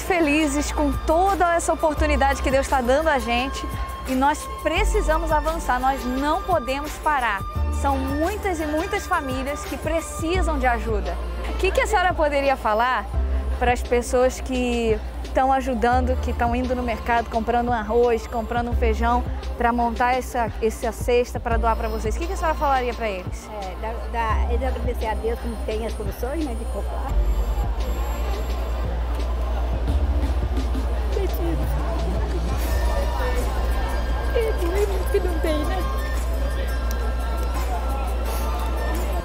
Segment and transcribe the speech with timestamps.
[0.00, 3.66] Muito felizes com toda essa oportunidade que Deus está dando a gente
[4.08, 7.40] e nós precisamos avançar, nós não podemos parar.
[7.82, 11.14] São muitas e muitas famílias que precisam de ajuda.
[11.50, 13.04] O que, que a senhora poderia falar
[13.58, 18.70] para as pessoas que estão ajudando, que estão indo no mercado comprando um arroz, comprando
[18.70, 19.22] um feijão
[19.58, 22.16] para montar essa, essa cesta para doar para vocês?
[22.16, 23.50] O que, que a senhora falaria para eles?
[23.62, 27.12] É, da, da, eles agradecer a Deus que tem as soluções né, de comprar.
[35.10, 35.60] Que não tem?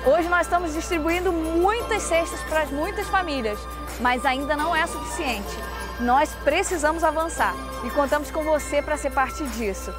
[0.06, 3.60] Hoje nós estamos distribuindo muitas cestas para muitas famílias,
[4.00, 5.58] mas ainda não é suficiente.
[6.00, 9.94] Nós precisamos avançar e contamos com você para ser parte disso,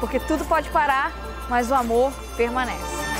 [0.00, 1.12] porque tudo pode parar,
[1.48, 3.15] mas o amor permanece.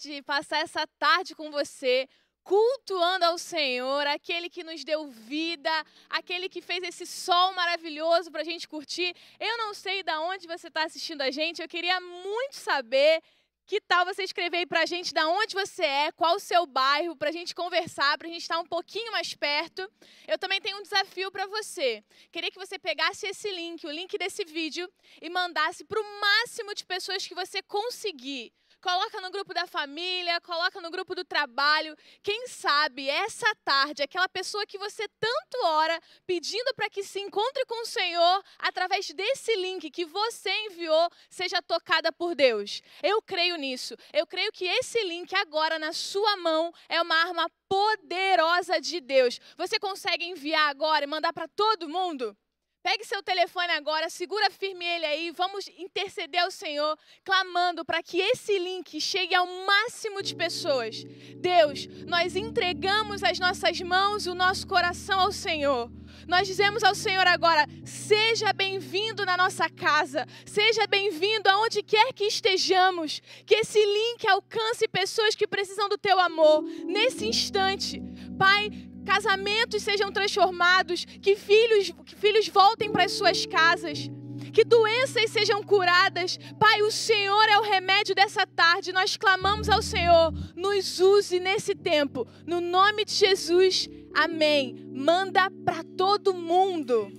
[0.00, 2.08] Felicidade passar essa tarde com você,
[2.42, 5.70] cultuando ao Senhor, aquele que nos deu vida,
[6.08, 9.14] aquele que fez esse sol maravilhoso para a gente curtir.
[9.38, 13.22] Eu não sei de onde você está assistindo a gente, eu queria muito saber.
[13.66, 16.66] Que tal você escrever aí para a gente de onde você é, qual o seu
[16.66, 19.88] bairro, para a gente conversar, para a gente estar um pouquinho mais perto.
[20.26, 22.02] Eu também tenho um desafio para você.
[22.32, 24.92] Queria que você pegasse esse link, o link desse vídeo,
[25.22, 30.40] e mandasse para o máximo de pessoas que você conseguir coloca no grupo da família,
[30.40, 31.96] coloca no grupo do trabalho.
[32.22, 37.64] Quem sabe essa tarde, aquela pessoa que você tanto ora, pedindo para que se encontre
[37.66, 42.82] com o Senhor, através desse link que você enviou, seja tocada por Deus.
[43.02, 43.94] Eu creio nisso.
[44.12, 49.38] Eu creio que esse link agora na sua mão é uma arma poderosa de Deus.
[49.56, 52.36] Você consegue enviar agora e mandar para todo mundo?
[52.82, 58.18] Pegue seu telefone agora, segura firme ele aí, vamos interceder ao Senhor, clamando para que
[58.18, 61.04] esse link chegue ao máximo de pessoas.
[61.36, 65.90] Deus, nós entregamos as nossas mãos, o nosso coração ao Senhor.
[66.26, 72.24] Nós dizemos ao Senhor agora: seja bem-vindo na nossa casa, seja bem-vindo aonde quer que
[72.24, 78.00] estejamos, que esse link alcance pessoas que precisam do teu amor nesse instante.
[78.38, 78.70] Pai,
[79.04, 84.10] casamentos sejam transformados, que filhos, que filhos voltem para as suas casas,
[84.52, 86.38] que doenças sejam curadas.
[86.58, 88.92] Pai, o Senhor é o remédio dessa tarde.
[88.92, 92.26] Nós clamamos ao Senhor, nos use nesse tempo.
[92.46, 94.88] No nome de Jesus, amém.
[94.92, 97.12] Manda para todo mundo.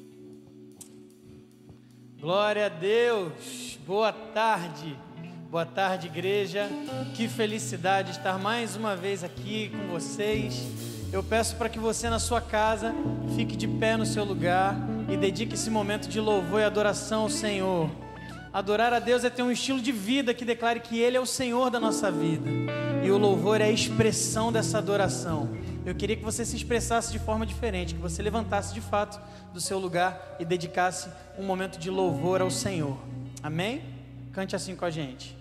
[2.20, 3.80] Glória a Deus.
[3.86, 4.98] Boa tarde.
[5.50, 6.70] Boa tarde, igreja.
[7.16, 12.20] Que felicidade estar mais uma vez aqui com vocês eu peço para que você na
[12.20, 12.94] sua casa
[13.36, 14.76] fique de pé no seu lugar
[15.10, 17.90] e dedique esse momento de louvor e adoração ao Senhor.
[18.54, 21.26] Adorar a Deus é ter um estilo de vida que declare que Ele é o
[21.26, 22.50] Senhor da nossa vida.
[23.04, 25.50] E o louvor é a expressão dessa adoração.
[25.86, 29.20] Eu queria que você se expressasse de forma diferente, que você levantasse de fato
[29.54, 32.98] do seu lugar e dedicasse um momento de louvor ao Senhor.
[33.42, 33.82] Amém?
[34.32, 35.41] Cante assim com a gente.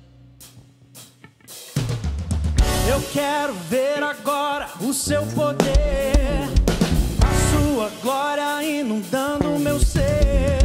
[2.90, 6.48] Eu quero ver agora o seu poder,
[7.20, 10.58] a sua glória inundando meu ser.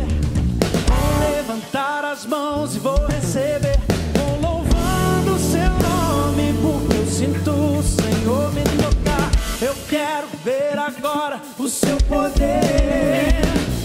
[0.87, 3.77] Vou levantar as mãos e vou receber,
[4.15, 9.29] vou louvando o seu nome, porque eu sinto o Senhor me tocar.
[9.61, 13.39] Eu quero ver agora o seu poder,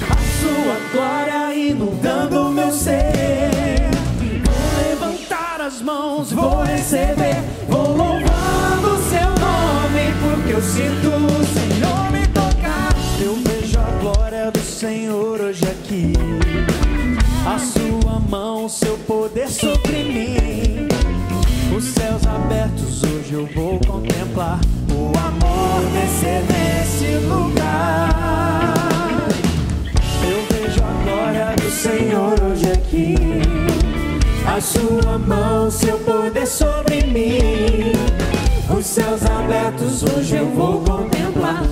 [0.08, 3.49] a sua glória inundando meu ser.
[5.80, 7.36] Mãos, vou receber,
[7.68, 8.30] vou louvar
[10.20, 12.94] porque eu sinto o Senhor me tocar.
[13.20, 16.12] Eu vejo a glória do Senhor hoje aqui.
[17.46, 20.88] A sua mão, o seu poder sobre mim.
[21.76, 24.60] Os céus abertos hoje eu vou contemplar.
[24.92, 28.14] O amor descer nesse lugar.
[30.24, 33.59] Eu vejo a glória do Senhor hoje aqui.
[34.60, 37.92] Sua mão, seu poder sobre mim.
[38.76, 41.62] Os céus abertos, hoje eu vou contemplar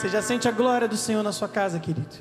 [0.00, 2.16] Você já sente a glória do Senhor na sua casa, querido?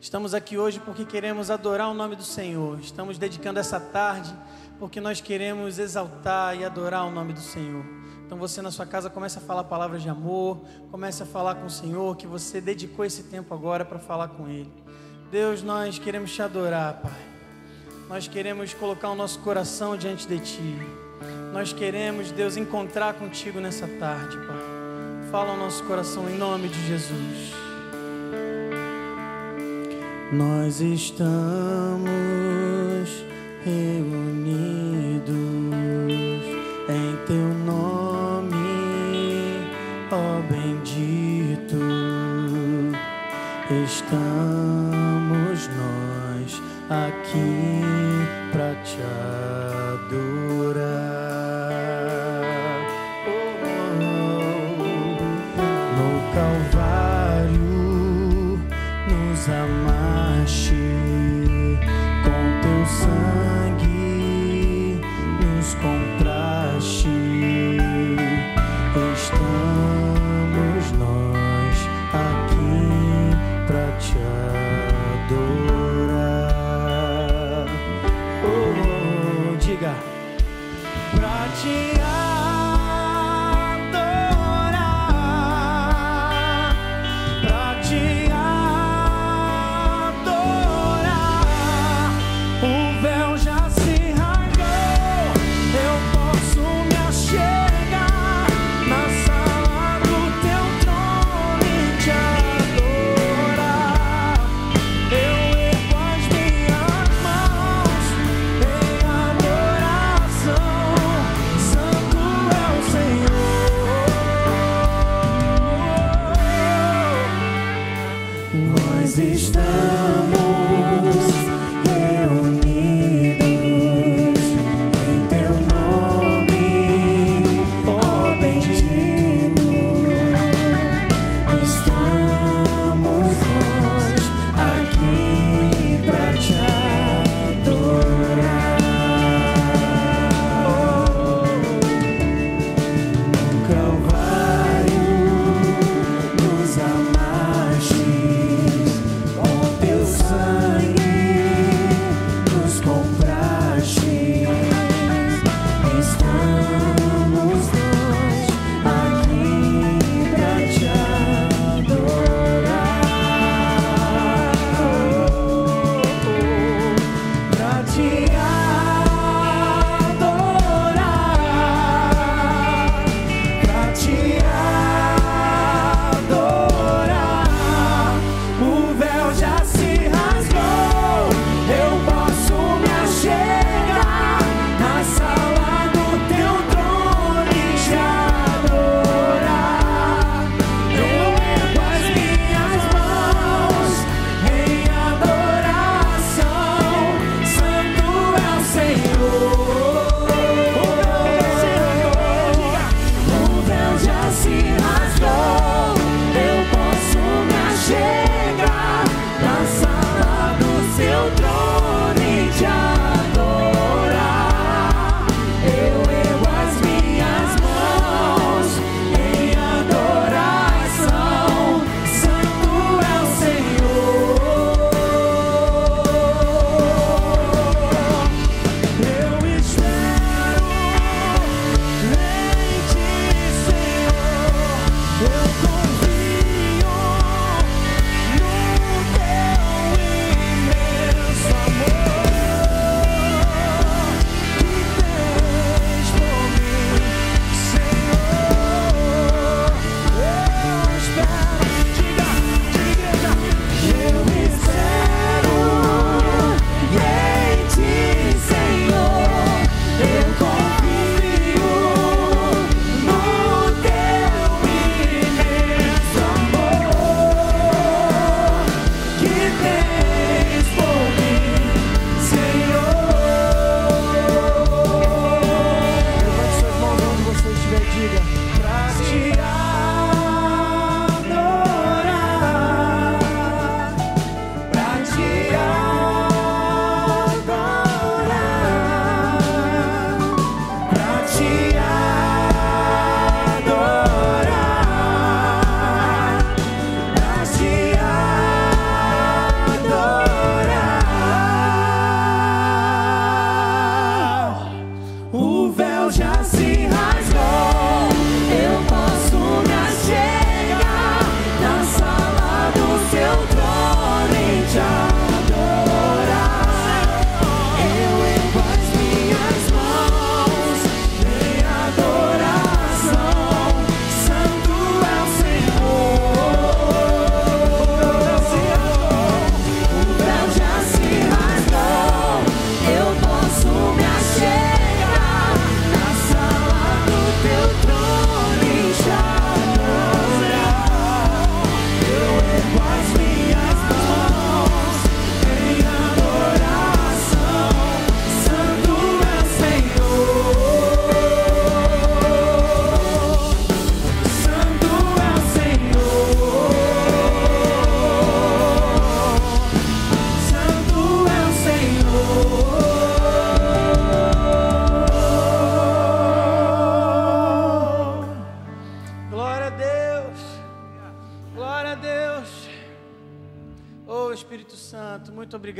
[0.00, 2.78] Estamos aqui hoje porque queremos adorar o nome do Senhor.
[2.78, 4.32] Estamos dedicando essa tarde
[4.78, 7.84] porque nós queremos exaltar e adorar o nome do Senhor.
[8.24, 11.66] Então você na sua casa comece a falar palavras de amor, comece a falar com
[11.66, 14.72] o Senhor que você dedicou esse tempo agora para falar com Ele.
[15.32, 17.20] Deus, nós queremos te adorar, Pai.
[18.08, 20.78] Nós queremos colocar o nosso coração diante de Ti.
[21.52, 24.77] Nós queremos, Deus, encontrar contigo nessa tarde, Pai.
[25.30, 27.52] Fala ao nosso coração em nome de Jesus.
[30.32, 31.28] Nós estamos
[33.62, 35.28] reunidos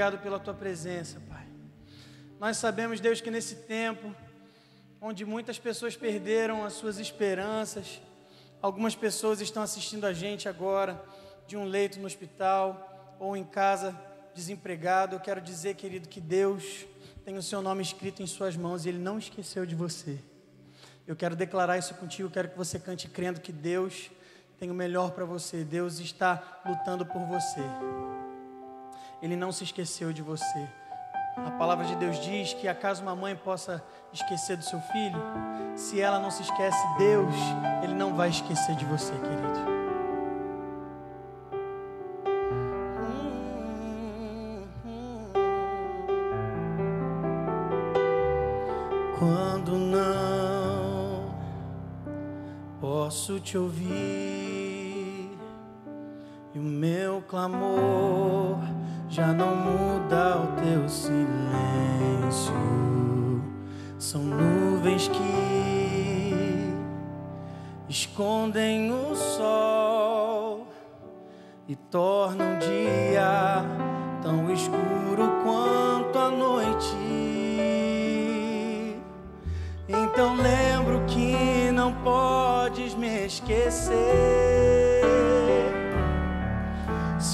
[0.09, 1.47] obrigado pela tua presença, Pai.
[2.41, 4.15] Nós sabemos, Deus, que nesse tempo,
[5.01, 8.01] onde muitas pessoas perderam as suas esperanças,
[8.63, 11.03] algumas pessoas estão assistindo a gente agora,
[11.47, 13.95] de um leito no hospital ou em casa,
[14.35, 15.17] desempregado.
[15.17, 16.87] Eu quero dizer, querido, que Deus
[17.25, 20.19] tem o seu nome escrito em suas mãos e Ele não esqueceu de você.
[21.07, 24.11] Eu quero declarar isso contigo, quero que você cante crendo que Deus
[24.59, 27.63] tem o melhor para você, Deus está lutando por você.
[29.21, 30.69] Ele não se esqueceu de você.
[31.37, 35.21] A palavra de Deus diz que acaso uma mãe possa esquecer do seu filho,
[35.77, 37.35] se ela não se esquece, Deus,
[37.83, 39.79] Ele não vai esquecer de você, querido.
[49.19, 51.35] Quando não
[52.81, 55.39] posso te ouvir
[56.55, 58.78] e o meu clamor
[59.19, 62.55] já não muda o teu silêncio.
[63.99, 66.73] São nuvens que
[67.89, 70.69] escondem o sol
[71.67, 73.65] e tornam o dia
[74.23, 76.97] tão escuro quanto a noite.
[79.89, 84.78] Então lembro que não podes me esquecer.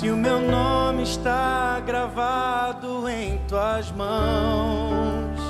[0.05, 5.41] Se o meu nome está gravado em tuas mãos,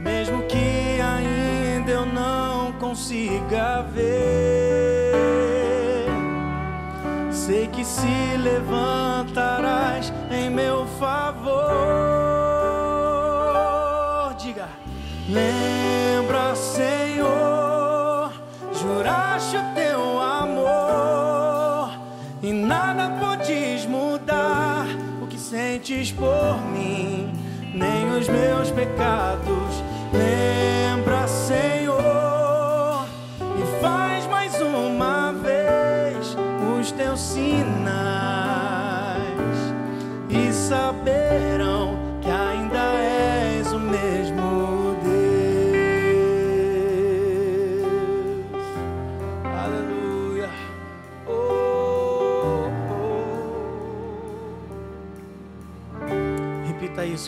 [0.00, 4.06] mesmo que ainda eu não consiga ver,
[7.30, 11.52] sei que se levantarás em meu favor.
[14.38, 14.70] Diga,
[15.28, 15.73] lembra,
[26.12, 27.30] por mim,
[27.74, 29.53] nem os meus pecados.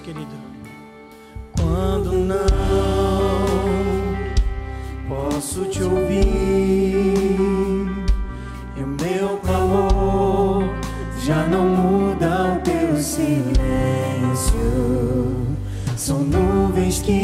[0.07, 0.37] Querido.
[1.61, 2.47] Quando não
[5.09, 7.17] posso te ouvir
[8.77, 10.63] e o meu clamor
[11.25, 13.57] já não muda o teu silêncio.
[15.97, 17.23] São nuvens que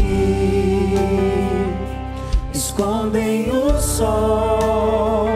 [2.53, 5.29] escondem o sol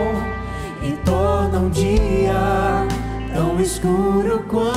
[0.83, 2.89] e tornam o dia
[3.33, 4.76] tão escuro quanto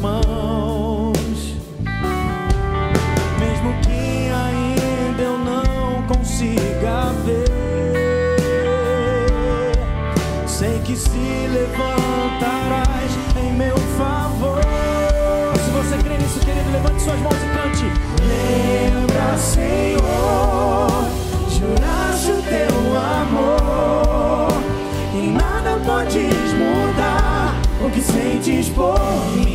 [0.00, 1.56] mãos,
[3.38, 7.50] mesmo que ainda eu não consiga ver,
[10.46, 14.62] sei que se levantarás em meu favor.
[15.54, 17.84] Se você crê nisso, querido, levante suas mãos e cante.
[18.26, 21.04] Lembra, Senhor,
[21.50, 24.48] juraste o teu amor
[25.14, 28.98] e nada podes mudar o que sentes por
[29.34, 29.49] mim,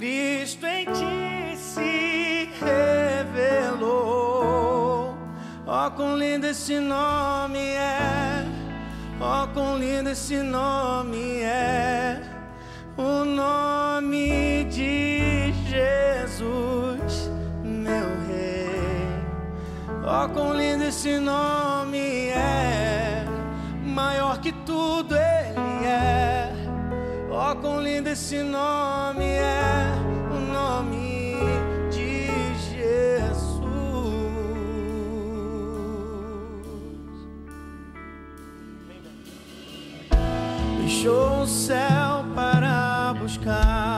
[0.00, 2.48] Cristo em ti se
[3.78, 3.94] revelou.
[5.66, 8.46] Oh, quão lindo esse nome é!
[9.20, 12.18] Oh, quão lindo esse nome é!
[12.96, 17.30] O nome de Jesus,
[17.62, 19.04] meu Rei.
[20.02, 23.26] Oh, quão lindo esse nome é!
[23.84, 26.50] Maior que tudo ele é.
[27.30, 29.89] Oh, quão lindo esse nome é!
[41.00, 43.89] deixou o céu para buscar.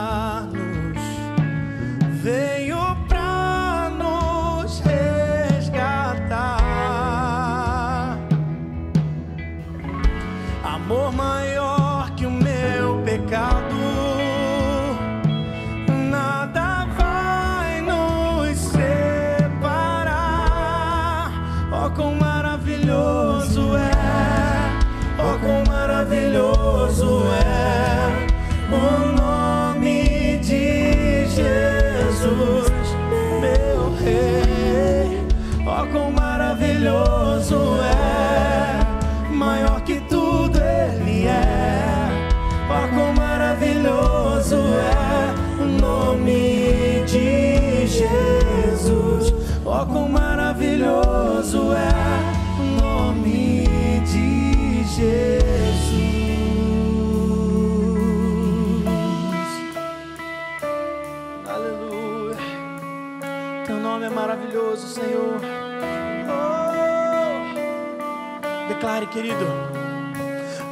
[69.13, 69.47] querido.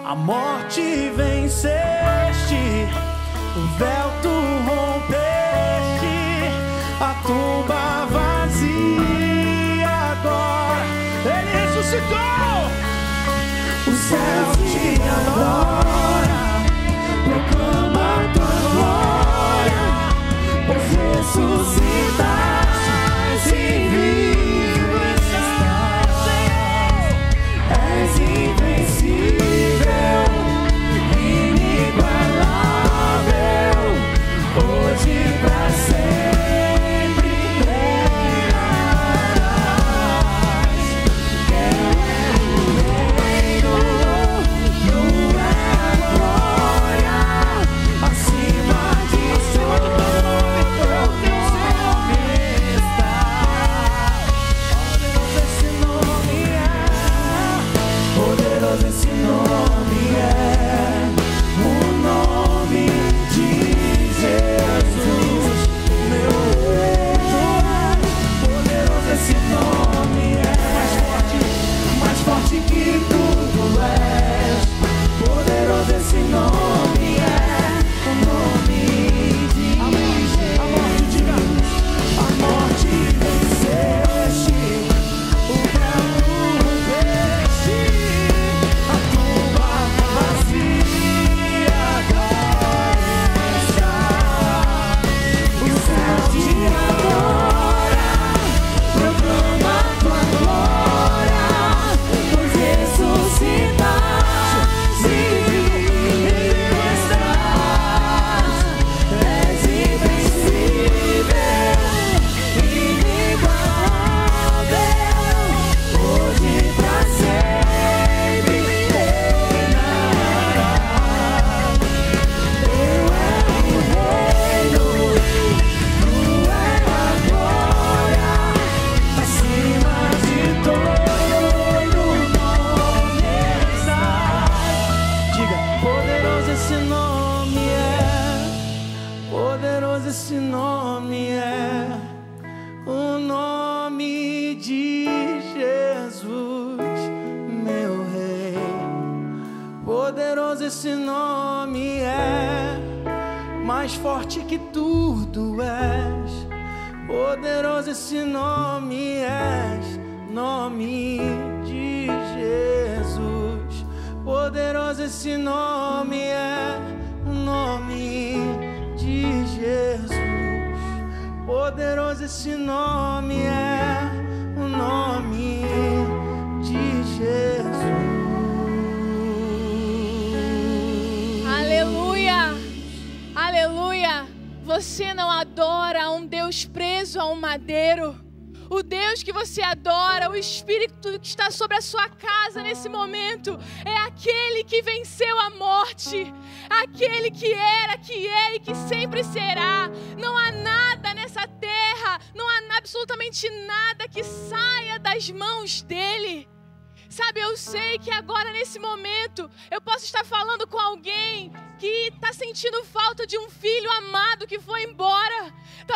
[0.03, 2.55] A morte venceste,
[3.55, 4.29] o véu tu
[4.67, 6.15] rompeste,
[6.99, 10.85] a tumba vazia agora.
[11.23, 12.61] Ele ressuscitou.
[13.87, 16.20] O céu te adora.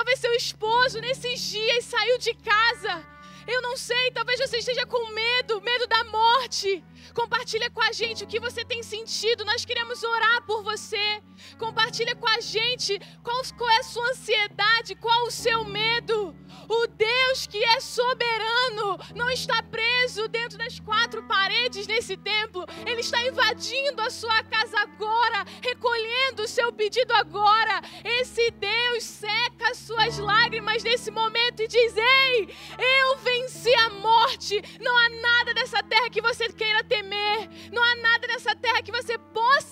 [0.05, 3.03] Talvez seu esposo, nesses dias, saiu de casa.
[3.47, 6.83] Eu não sei, talvez você esteja com medo, medo da morte.
[7.11, 9.43] Compartilha com a gente o que você tem sentido.
[9.43, 11.23] Nós queremos orar por você.
[11.57, 16.35] Compartilha com a gente qual, qual é a sua ansiedade, qual o seu medo.
[16.67, 22.65] O Deus que é soberano não está preso dentro das quatro paredes nesse templo.
[22.85, 27.81] Ele está invadindo a sua casa agora, recolhendo o seu pedido agora.
[28.03, 34.61] Esse Deus seca as suas lágrimas nesse momento e diz: Ei, eu venci a morte.
[34.81, 37.49] Não há nada dessa terra que você queira temer.
[37.71, 39.64] Não há nada nessa terra que você possa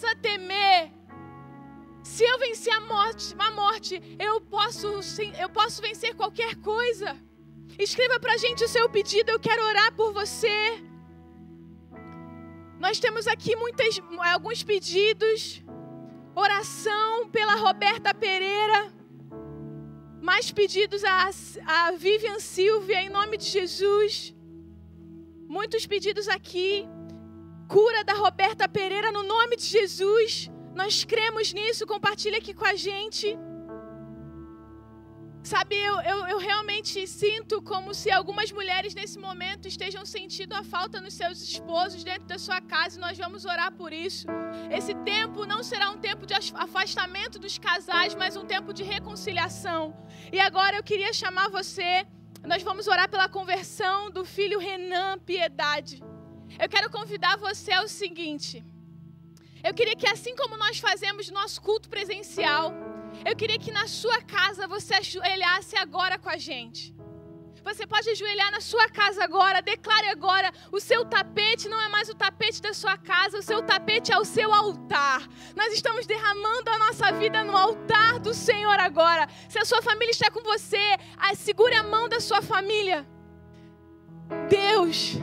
[2.54, 4.88] vencer a morte, a morte, eu posso,
[5.44, 7.18] eu posso vencer qualquer coisa.
[7.80, 10.58] Escreva para a gente o seu pedido, eu quero orar por você.
[12.80, 14.00] Nós temos aqui muitas,
[14.34, 15.64] alguns pedidos.
[16.36, 18.94] Oração pela Roberta Pereira.
[20.22, 21.30] Mais pedidos a,
[21.66, 24.36] a Vivian Silvia, em nome de Jesus.
[25.48, 26.88] Muitos pedidos aqui.
[27.68, 30.53] Cura da Roberta Pereira, no nome de Jesus.
[30.76, 33.38] Nós cremos nisso, compartilha aqui com a gente.
[35.44, 40.64] Sabe, eu, eu, eu, realmente sinto como se algumas mulheres nesse momento estejam sentindo a
[40.64, 44.26] falta nos seus esposos dentro da sua casa e nós vamos orar por isso.
[44.72, 49.94] Esse tempo não será um tempo de afastamento dos casais, mas um tempo de reconciliação.
[50.32, 52.08] E agora eu queria chamar você,
[52.46, 56.02] nós vamos orar pela conversão do filho Renan Piedade.
[56.58, 58.64] Eu quero convidar você ao seguinte.
[59.64, 62.74] Eu queria que assim como nós fazemos nosso culto presencial,
[63.26, 66.94] eu queria que na sua casa você ajoelhasse agora com a gente.
[67.64, 72.10] Você pode ajoelhar na sua casa agora, declare agora: o seu tapete não é mais
[72.10, 75.26] o tapete da sua casa, o seu tapete é o seu altar.
[75.56, 79.30] Nós estamos derramando a nossa vida no altar do Senhor agora.
[79.48, 80.98] Se a sua família está com você,
[81.36, 83.08] segure a mão da sua família.
[84.50, 85.18] Deus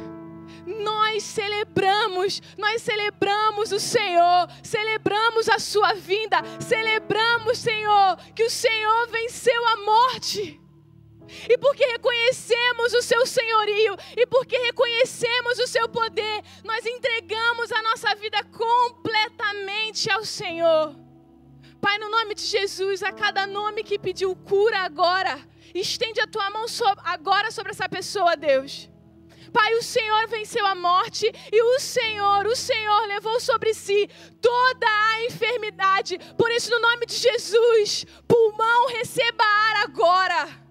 [0.80, 9.08] nós celebramos, nós celebramos o Senhor, celebramos a sua vinda, celebramos, Senhor, que o Senhor
[9.08, 10.60] venceu a morte.
[11.48, 17.82] E porque reconhecemos o seu senhorio, e porque reconhecemos o seu poder, nós entregamos a
[17.82, 20.96] nossa vida completamente ao Senhor.
[21.80, 25.38] Pai, no nome de Jesus, a cada nome que pediu cura agora,
[25.74, 26.66] estende a tua mão
[27.04, 28.90] agora sobre essa pessoa, Deus.
[29.52, 34.08] Pai, o Senhor venceu a morte e o Senhor, o Senhor levou sobre si
[34.40, 36.18] toda a enfermidade.
[36.36, 40.70] Por isso, no nome de Jesus, pulmão, receba ar agora.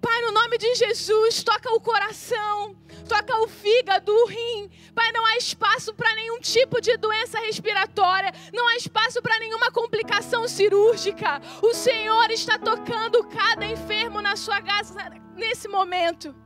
[0.00, 2.76] Pai, no nome de Jesus, toca o coração,
[3.08, 4.70] toca o fígado, o rim.
[4.94, 9.70] Pai, não há espaço para nenhum tipo de doença respiratória, não há espaço para nenhuma
[9.70, 11.40] complicação cirúrgica.
[11.62, 14.94] O Senhor está tocando cada enfermo na sua casa
[15.34, 16.43] nesse momento.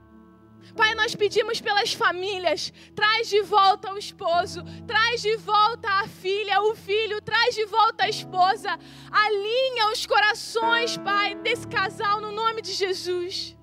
[0.76, 6.62] Pai, nós pedimos pelas famílias, traz de volta o esposo, traz de volta a filha,
[6.62, 8.78] o filho, traz de volta a esposa.
[9.11, 13.57] Alinha os corações, Pai, desse casal no nome de Jesus.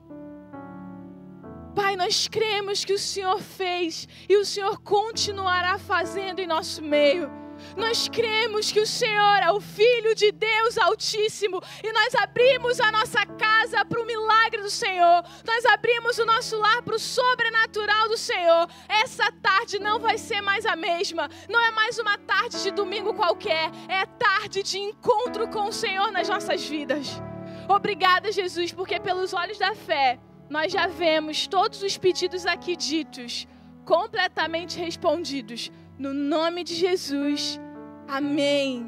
[1.75, 7.44] Pai, nós cremos que o Senhor fez e o Senhor continuará fazendo em nosso meio.
[7.75, 12.91] Nós cremos que o Senhor é o Filho de Deus Altíssimo e nós abrimos a
[12.91, 15.23] nossa casa para o milagre do Senhor.
[15.45, 18.67] Nós abrimos o nosso lar para o sobrenatural do Senhor.
[18.87, 21.29] Essa tarde não vai ser mais a mesma.
[21.49, 23.71] Não é mais uma tarde de domingo qualquer.
[23.87, 27.21] É tarde de encontro com o Senhor nas nossas vidas.
[27.67, 33.47] Obrigada, Jesus, porque pelos olhos da fé nós já vemos todos os pedidos aqui ditos
[33.83, 37.59] completamente respondidos no nome de Jesus.
[38.07, 38.87] Amém.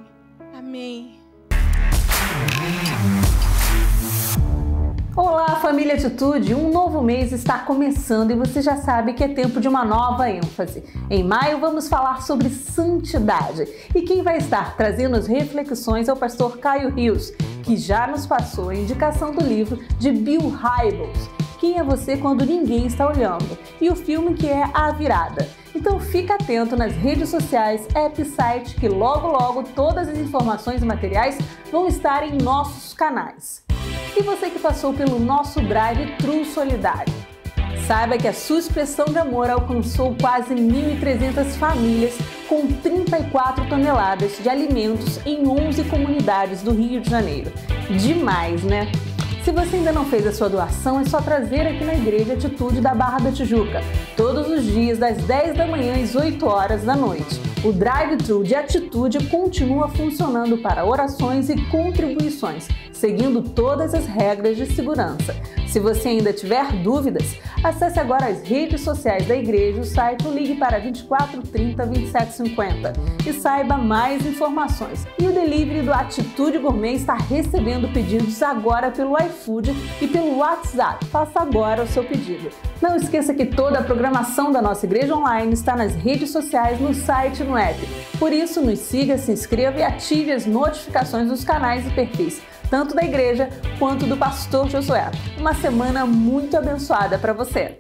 [0.53, 1.19] Amém.
[5.15, 6.53] Olá, família Atitude!
[6.53, 10.29] Um novo mês está começando e você já sabe que é tempo de uma nova
[10.29, 10.83] ênfase.
[11.09, 16.17] Em maio vamos falar sobre santidade e quem vai estar trazendo as reflexões é o
[16.17, 17.31] pastor Caio Rios,
[17.63, 21.29] que já nos passou a indicação do livro de Bill Hybels,
[21.59, 25.49] Quem é Você Quando Ninguém Está Olhando, e o filme que é A Virada.
[25.75, 30.85] Então fica atento nas redes sociais, app, site, que logo logo todas as informações e
[30.85, 31.37] materiais
[31.71, 33.63] vão estar em nossos canais.
[34.15, 37.13] E você que passou pelo nosso Drive True Solidário?
[37.85, 42.17] Saiba que a sua expressão de amor alcançou quase 1.300 famílias
[42.49, 47.51] com 34 toneladas de alimentos em 11 comunidades do Rio de Janeiro.
[47.97, 48.91] Demais, né?
[49.47, 52.81] Se você ainda não fez a sua doação, é só trazer aqui na Igreja Atitude
[52.81, 53.79] da Barra da Tijuca,
[54.17, 57.39] todos os dias das 10 da manhã às 8 horas da noite.
[57.63, 62.67] O drive-thru de Atitude continua funcionando para orações e contribuições,
[62.97, 65.35] seguindo todas as regras de segurança.
[65.67, 70.33] Se você ainda tiver dúvidas, acesse agora as redes sociais da igreja, o site ou
[70.33, 72.93] ligue para 24 30 27 50
[73.27, 75.05] e saiba mais informações.
[75.19, 81.05] E o delivery do Atitude Gourmet está recebendo pedidos agora pelo iFood e pelo WhatsApp.
[81.05, 82.49] Faça agora o seu pedido.
[82.81, 86.93] Não esqueça que toda a programação da nossa igreja online está nas redes sociais, no
[86.93, 87.79] site e no app.
[88.17, 92.95] Por isso, nos siga, se inscreva e ative as notificações dos canais e perfis tanto
[92.95, 93.49] da igreja
[93.79, 95.11] quanto do pastor Josué.
[95.37, 97.75] Uma semana muito abençoada para você.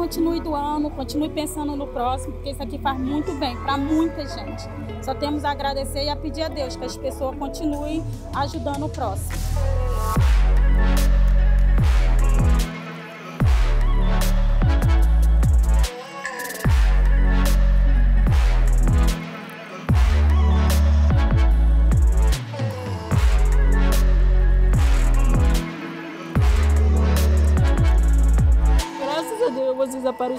[0.00, 4.62] Continuem doando, continuem pensando no próximo, porque isso aqui faz muito bem para muita gente.
[5.02, 8.02] Só temos a agradecer e a pedir a Deus que as pessoas continuem
[8.34, 9.89] ajudando o próximo.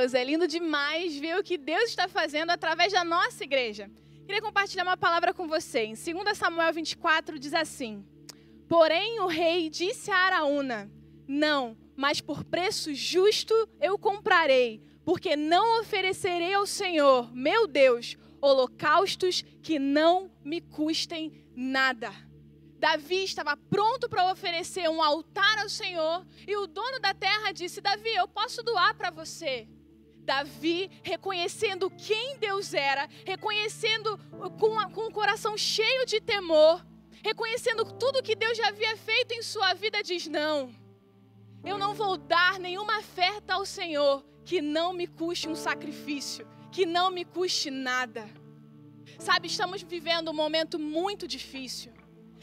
[0.00, 3.90] Deus, é lindo demais ver o que Deus está fazendo através da nossa igreja.
[4.24, 5.80] Queria compartilhar uma palavra com você.
[5.80, 8.02] Em 2 Samuel 24 diz assim:
[8.66, 10.90] Porém o rei disse a Araúna:
[11.28, 19.44] Não, mas por preço justo eu comprarei, porque não oferecerei ao Senhor, meu Deus, holocaustos
[19.62, 22.10] que não me custem nada.
[22.78, 27.82] Davi estava pronto para oferecer um altar ao Senhor e o dono da terra disse:
[27.82, 29.68] Davi, eu posso doar para você.
[30.30, 34.16] Davi, reconhecendo quem Deus era, reconhecendo
[34.60, 36.86] com, a, com o coração cheio de temor,
[37.20, 40.72] reconhecendo tudo que Deus já havia feito em sua vida, diz: Não,
[41.64, 46.86] eu não vou dar nenhuma oferta ao Senhor que não me custe um sacrifício, que
[46.86, 48.30] não me custe nada.
[49.18, 51.92] Sabe, estamos vivendo um momento muito difícil.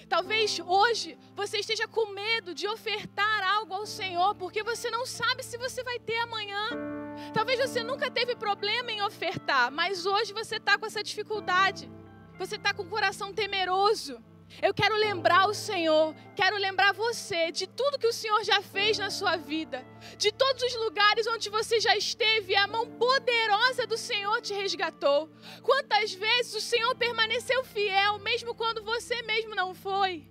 [0.09, 5.41] Talvez hoje você esteja com medo de ofertar algo ao Senhor, porque você não sabe
[5.41, 6.96] se você vai ter amanhã.
[7.33, 11.89] Talvez você nunca teve problema em ofertar, mas hoje você está com essa dificuldade.
[12.37, 14.23] Você está com o coração temeroso.
[14.61, 18.97] Eu quero lembrar o Senhor, quero lembrar você de tudo que o Senhor já fez
[18.97, 19.85] na sua vida,
[20.17, 24.53] de todos os lugares onde você já esteve e a mão poderosa do Senhor te
[24.53, 25.29] resgatou.
[25.61, 30.25] Quantas vezes o Senhor permaneceu fiel, mesmo quando você mesmo não foi.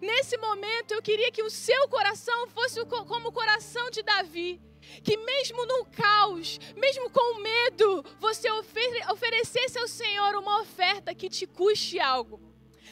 [0.00, 4.60] Nesse momento eu queria que o seu coração fosse como o coração de Davi.
[5.02, 8.48] Que mesmo no caos, mesmo com medo, você
[9.10, 12.50] oferecesse ao Senhor uma oferta que te custe algo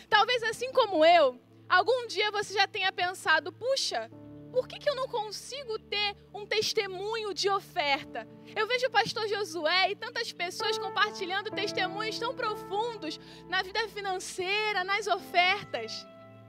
[0.08, 1.38] Talvez assim como eu,
[1.68, 4.10] algum dia você já tenha pensado: puxa,
[4.50, 8.26] por que, que eu não consigo ter um testemunho de oferta?
[8.56, 14.82] Eu vejo o pastor Josué e tantas pessoas compartilhando testemunhos tão profundos na vida financeira,
[14.82, 16.06] nas ofertas.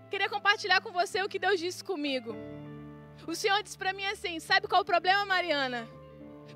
[0.10, 2.34] Queria compartilhar com você o que Deus disse comigo.
[3.30, 5.88] O Senhor disse para mim assim: sabe qual é o problema, Mariana?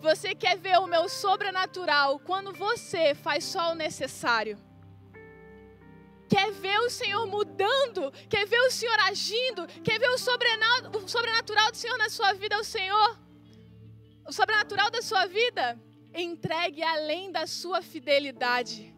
[0.02, 4.58] Você quer ver o meu sobrenatural quando você faz só o necessário.
[6.28, 11.78] Quer ver o Senhor mudando, quer ver o Senhor agindo, quer ver o sobrenatural do
[11.78, 13.20] Senhor na sua vida, o Senhor,
[14.28, 15.80] o sobrenatural da sua vida,
[16.12, 18.93] entregue além da sua fidelidade.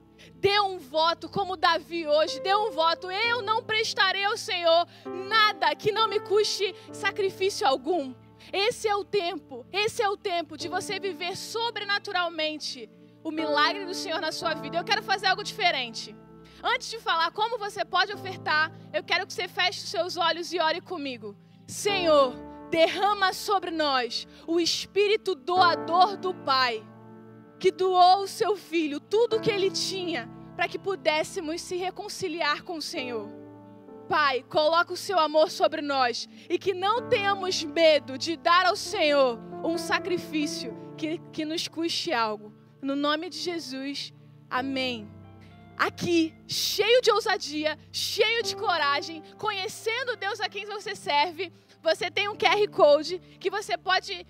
[0.45, 3.09] Dê um voto, como Davi hoje, dê um voto.
[3.09, 4.87] Eu não prestarei ao Senhor
[5.27, 8.13] nada que não me custe sacrifício algum.
[8.53, 12.87] Esse é o tempo, esse é o tempo de você viver sobrenaturalmente
[13.23, 14.77] o milagre do Senhor na sua vida.
[14.77, 16.15] Eu quero fazer algo diferente.
[16.63, 20.53] Antes de falar como você pode ofertar, eu quero que você feche os seus olhos
[20.53, 21.35] e ore comigo.
[21.67, 22.35] Senhor,
[22.69, 26.85] derrama sobre nós o espírito doador do Pai
[27.59, 32.63] que doou o seu filho, tudo o que ele tinha, para que pudéssemos se reconciliar
[32.63, 33.29] com o Senhor.
[34.07, 38.75] Pai, coloca o seu amor sobre nós e que não tenhamos medo de dar ao
[38.75, 42.53] Senhor um sacrifício que, que nos custe algo.
[42.81, 44.13] No nome de Jesus,
[44.49, 45.09] amém.
[45.75, 51.51] Aqui, cheio de ousadia, cheio de coragem, conhecendo Deus a quem você serve,
[51.81, 54.25] você tem um QR Code que você pode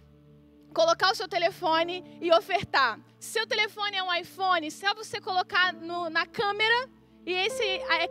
[0.75, 2.99] colocar o seu telefone e ofertar.
[3.17, 6.89] Se seu telefone é um iPhone, só você colocar no, na câmera
[7.25, 7.63] e esse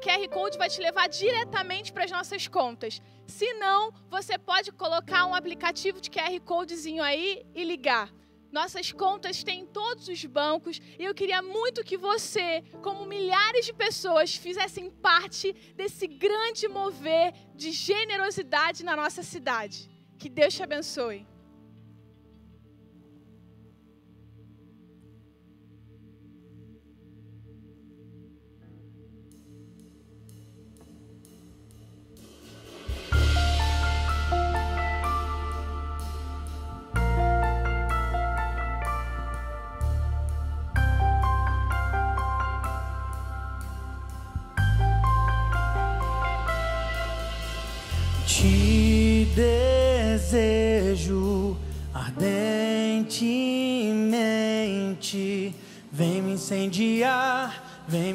[0.03, 3.01] QR Code vai te levar diretamente para as nossas contas.
[3.27, 8.11] Se não, você pode colocar um aplicativo de QR Codezinho aí e ligar.
[8.51, 13.67] Nossas contas têm em todos os bancos e eu queria muito que você, como milhares
[13.67, 19.91] de pessoas, fizessem parte desse grande mover de generosidade na nossa cidade.
[20.19, 21.27] Que Deus te abençoe.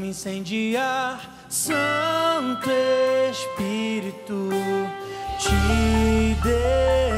[0.10, 2.70] Incendiar, Santo
[3.30, 4.50] Espírito.
[5.38, 6.36] Te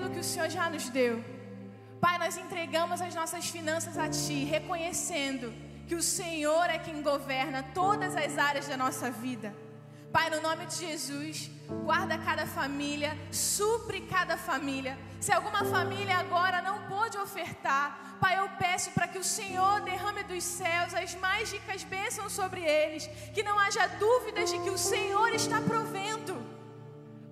[0.00, 1.22] Aquilo que o Senhor já nos deu.
[2.00, 5.52] Pai, nós entregamos as nossas finanças a Ti, reconhecendo
[5.86, 9.54] que o Senhor é quem governa todas as áreas da nossa vida.
[10.10, 11.50] Pai, no nome de Jesus,
[11.84, 14.98] guarda cada família, supre cada família.
[15.20, 20.22] Se alguma família agora não pôde ofertar, Pai, eu peço para que o Senhor derrame
[20.22, 24.78] dos céus as mais ricas bênçãos sobre eles, que não haja dúvidas de que o
[24.78, 26.39] Senhor está provendo.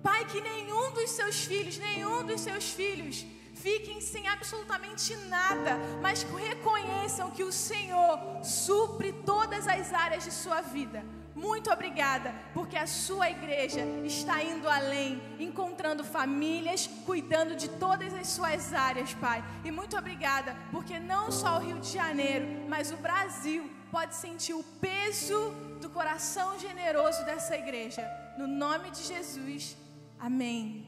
[0.03, 6.23] Pai, que nenhum dos seus filhos, nenhum dos seus filhos fiquem sem absolutamente nada, mas
[6.23, 11.03] reconheçam que o Senhor supre todas as áreas de sua vida.
[11.35, 18.27] Muito obrigada, porque a sua igreja está indo além, encontrando famílias, cuidando de todas as
[18.27, 19.43] suas áreas, Pai.
[19.63, 24.53] E muito obrigada, porque não só o Rio de Janeiro, mas o Brasil pode sentir
[24.53, 28.05] o peso do coração generoso dessa igreja.
[28.37, 29.77] No nome de Jesus,
[30.19, 30.85] amém.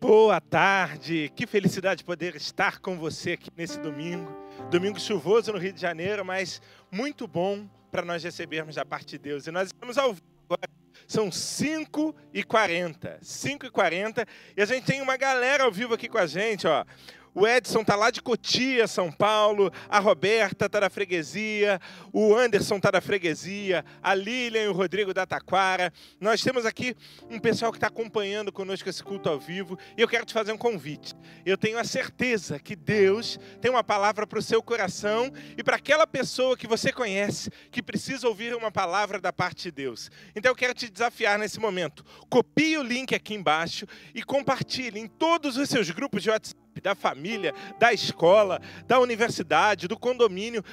[0.00, 4.30] Boa tarde, que felicidade poder estar com você aqui nesse domingo.
[4.70, 6.60] Domingo chuvoso no Rio de Janeiro, mas
[6.90, 9.46] muito bom para nós recebermos da parte de Deus.
[9.46, 10.70] E nós estamos ao vivo agora.
[11.06, 13.20] São 5h40.
[13.20, 14.26] 5h40
[14.56, 16.84] e a gente tem uma galera ao vivo aqui com a gente, ó.
[17.32, 19.72] O Edson tá lá de Cotia, São Paulo.
[19.88, 21.80] A Roberta tá da freguesia.
[22.12, 23.84] O Anderson tá da freguesia.
[24.02, 25.92] A Lilian e o Rodrigo da Taquara.
[26.20, 26.96] Nós temos aqui
[27.30, 29.78] um pessoal que está acompanhando conosco esse culto ao vivo.
[29.96, 31.14] E eu quero te fazer um convite.
[31.46, 35.76] Eu tenho a certeza que Deus tem uma palavra para o seu coração e para
[35.76, 40.10] aquela pessoa que você conhece que precisa ouvir uma palavra da parte de Deus.
[40.34, 42.04] Então eu quero te desafiar nesse momento.
[42.28, 46.94] Copie o link aqui embaixo e compartilhe em todos os seus grupos de WhatsApp da
[46.94, 50.64] família, da escola, da universidade, do condomínio.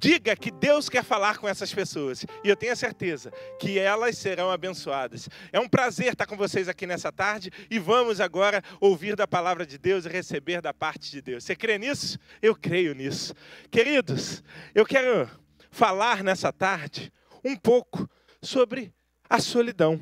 [0.00, 2.24] Diga que Deus quer falar com essas pessoas.
[2.42, 5.28] E eu tenho a certeza que elas serão abençoadas.
[5.52, 9.66] É um prazer estar com vocês aqui nessa tarde e vamos agora ouvir da palavra
[9.66, 11.44] de Deus e receber da parte de Deus.
[11.44, 12.18] Você crê nisso?
[12.40, 13.34] Eu creio nisso.
[13.70, 14.42] Queridos,
[14.74, 15.28] eu quero
[15.70, 17.12] falar nessa tarde
[17.44, 18.08] um pouco
[18.40, 18.94] sobre
[19.28, 20.00] a solidão.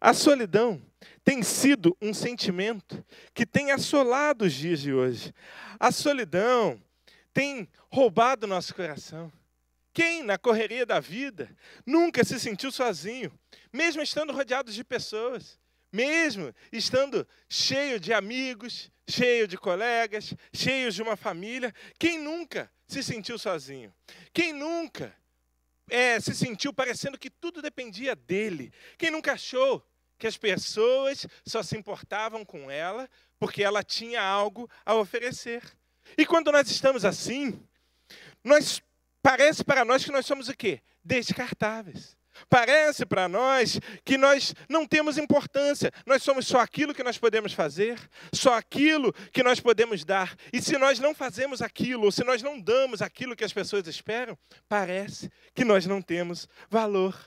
[0.00, 0.80] A solidão
[1.28, 3.04] tem sido um sentimento
[3.34, 5.34] que tem assolado os dias de hoje.
[5.78, 6.82] A solidão
[7.34, 9.30] tem roubado nosso coração.
[9.92, 11.54] Quem, na correria da vida,
[11.84, 13.30] nunca se sentiu sozinho,
[13.70, 15.60] mesmo estando rodeado de pessoas,
[15.92, 21.74] mesmo estando cheio de amigos, cheio de colegas, cheio de uma família?
[21.98, 23.92] Quem nunca se sentiu sozinho?
[24.32, 25.14] Quem nunca
[25.90, 28.72] é, se sentiu parecendo que tudo dependia dele?
[28.96, 29.86] Quem nunca achou
[30.18, 33.08] que as pessoas só se importavam com ela
[33.38, 35.62] porque ela tinha algo a oferecer.
[36.16, 37.60] E quando nós estamos assim,
[38.42, 38.82] nós
[39.22, 40.80] parece para nós que nós somos o quê?
[41.04, 42.16] Descartáveis.
[42.48, 47.52] Parece para nós que nós não temos importância, nós somos só aquilo que nós podemos
[47.52, 47.98] fazer,
[48.32, 50.36] só aquilo que nós podemos dar.
[50.52, 53.86] E se nós não fazemos aquilo, ou se nós não damos aquilo que as pessoas
[53.86, 54.38] esperam,
[54.68, 57.18] parece que nós não temos valor.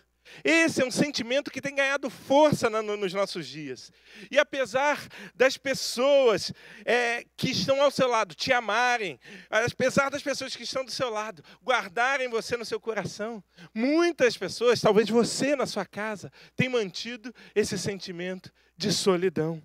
[0.43, 3.91] Esse é um sentimento que tem ganhado força nos nossos dias.
[4.29, 6.53] E apesar das pessoas
[6.85, 9.19] é, que estão ao seu lado te amarem,
[9.49, 13.43] apesar das pessoas que estão do seu lado guardarem você no seu coração,
[13.73, 19.61] muitas pessoas, talvez você na sua casa, têm mantido esse sentimento de solidão.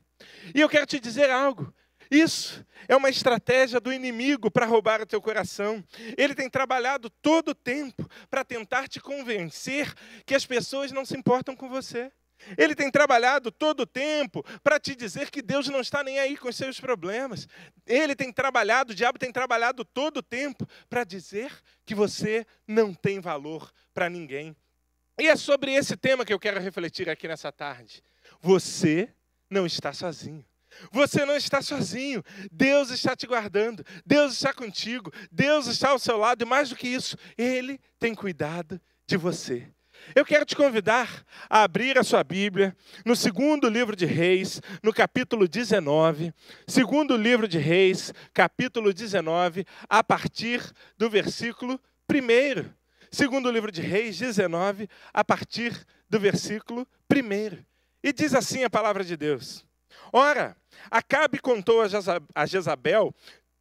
[0.55, 1.73] E eu quero te dizer algo.
[2.11, 5.83] Isso é uma estratégia do inimigo para roubar o teu coração.
[6.17, 9.93] Ele tem trabalhado todo o tempo para tentar te convencer
[10.25, 12.13] que as pessoas não se importam com você.
[12.57, 16.37] Ele tem trabalhado todo o tempo para te dizer que Deus não está nem aí
[16.37, 17.49] com os seus problemas.
[17.87, 21.53] Ele tem trabalhado, o diabo tem trabalhado todo o tempo para dizer
[21.85, 24.55] que você não tem valor para ninguém.
[25.19, 28.03] E é sobre esse tema que eu quero refletir aqui nessa tarde.
[28.41, 29.09] Você
[29.49, 30.45] não está sozinho.
[30.91, 32.23] Você não está sozinho.
[32.51, 33.85] Deus está te guardando.
[34.05, 35.13] Deus está contigo.
[35.31, 36.43] Deus está ao seu lado.
[36.43, 39.69] E mais do que isso, Ele tem cuidado de você.
[40.15, 44.93] Eu quero te convidar a abrir a sua Bíblia no segundo livro de Reis, no
[44.93, 46.33] capítulo 19.
[46.67, 50.63] Segundo livro de Reis, capítulo 19, a partir
[50.97, 52.71] do versículo 1.
[53.11, 57.65] Segundo livro de Reis, 19, a partir do versículo 1.
[58.03, 59.66] E diz assim a palavra de Deus.
[60.13, 60.57] Ora,
[60.91, 61.83] Acabe contou
[62.35, 63.15] a Jezabel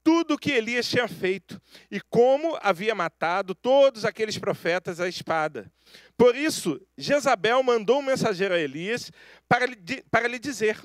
[0.04, 5.72] tudo o que Elias tinha feito e como havia matado todos aqueles profetas à espada.
[6.16, 9.12] Por isso, Jezabel mandou um mensageiro a Elias
[9.48, 9.78] para lhe,
[10.12, 10.80] para lhe dizer: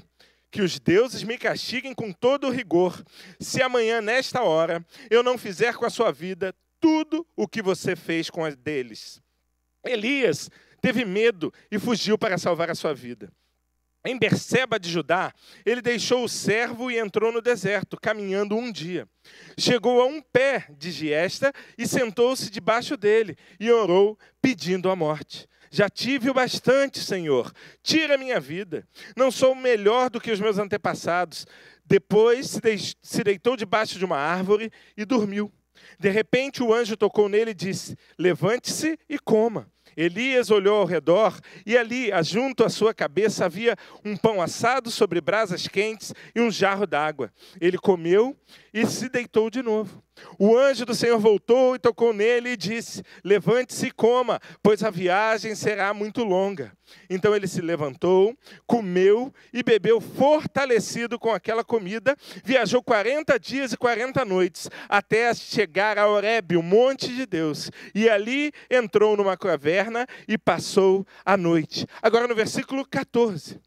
[0.50, 3.04] que os deuses me castiguem com todo o rigor,
[3.38, 7.94] se amanhã, nesta hora, eu não fizer com a sua vida tudo o que você
[7.94, 9.20] fez com a deles.
[9.84, 10.50] Elias
[10.80, 13.30] teve medo e fugiu para salvar a sua vida.
[14.04, 15.32] Em Berseba de Judá,
[15.64, 19.06] ele deixou o servo e entrou no deserto, caminhando um dia.
[19.58, 25.46] Chegou a um pé de Giesta e sentou-se debaixo dele e orou, pedindo a morte.
[25.70, 27.52] Já tive o bastante, Senhor.
[27.82, 28.88] Tira minha vida.
[29.14, 31.46] Não sou melhor do que os meus antepassados.
[31.84, 32.58] Depois
[33.02, 35.52] se deitou debaixo de uma árvore e dormiu.
[35.98, 39.70] De repente o anjo tocou nele e disse: Levante-se e coma.
[39.96, 45.20] Elias olhou ao redor e ali, junto à sua cabeça, havia um pão assado sobre
[45.20, 47.32] brasas quentes e um jarro d'água.
[47.60, 48.36] Ele comeu
[48.72, 50.02] e se deitou de novo.
[50.38, 54.90] O anjo do Senhor voltou e tocou nele e disse: Levante-se e coma, pois a
[54.90, 56.72] viagem será muito longa.
[57.08, 58.36] Então ele se levantou,
[58.66, 62.16] comeu e bebeu, fortalecido com aquela comida.
[62.44, 67.70] Viajou 40 dias e 40 noites até chegar a Horebe, o monte de Deus.
[67.94, 69.79] E ali entrou numa caverna
[70.26, 71.86] e passou a noite.
[72.02, 73.60] Agora no versículo 14.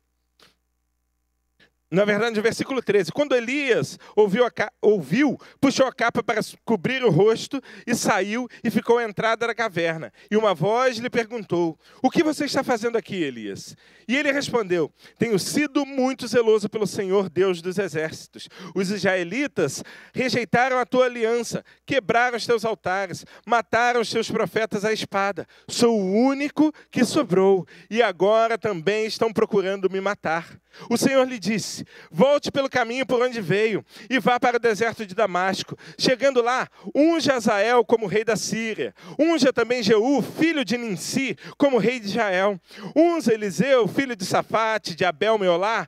[1.94, 4.44] Na verdade, no versículo 13, quando Elias ouviu,
[4.82, 9.54] ouviu, puxou a capa para cobrir o rosto e saiu e ficou à entrada da
[9.54, 10.12] caverna.
[10.32, 13.78] E uma voz lhe perguntou: O que você está fazendo aqui, Elias?
[14.08, 18.50] E ele respondeu: Tenho sido muito zeloso pelo Senhor Deus dos exércitos.
[18.74, 19.84] Os israelitas
[20.16, 25.46] rejeitaram a tua aliança, quebraram os teus altares, mataram os teus profetas à espada.
[25.68, 30.63] Sou o único que sobrou e agora também estão procurando me matar.
[30.90, 35.06] O Senhor lhe disse: Volte pelo caminho por onde veio e vá para o deserto
[35.06, 35.78] de Damasco.
[35.98, 38.94] Chegando lá, unja Azael como rei da Síria.
[39.18, 42.60] Unja também Jeú, filho de Ninsi, como rei de Israel.
[42.96, 45.88] Unja Eliseu, filho de Safate, de Abel Meolá,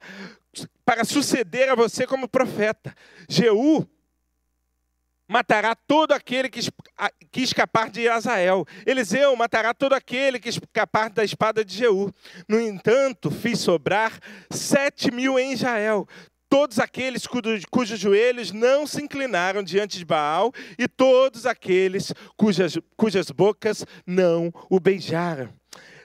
[0.86, 2.94] para suceder a você como profeta.
[3.28, 3.88] Jeú
[5.28, 6.60] matará todo aquele que,
[7.32, 8.66] que escapar de Azael.
[8.86, 12.12] Eliseu matará todo aquele que escapar da espada de Jeú.
[12.48, 14.20] No entanto, fiz sobrar
[14.50, 16.08] sete mil em Israel.
[16.48, 22.78] Todos aqueles cujos, cujos joelhos não se inclinaram diante de Baal, e todos aqueles cujas,
[22.96, 25.52] cujas bocas não o beijaram.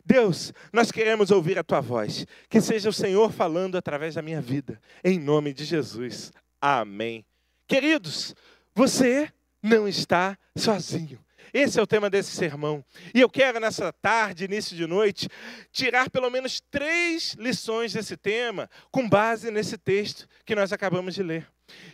[0.04, 2.26] Deus, nós queremos ouvir a tua voz.
[2.48, 4.80] Que seja o Senhor falando através da minha vida.
[5.04, 6.32] Em nome de Jesus.
[6.60, 7.24] Amém.
[7.68, 8.34] Queridos,
[8.74, 9.30] você
[9.62, 11.18] não está sozinho.
[11.52, 12.84] Esse é o tema desse sermão.
[13.12, 15.28] E eu quero, nessa tarde, início de noite,
[15.72, 21.22] tirar pelo menos três lições desse tema, com base nesse texto que nós acabamos de
[21.22, 21.48] ler.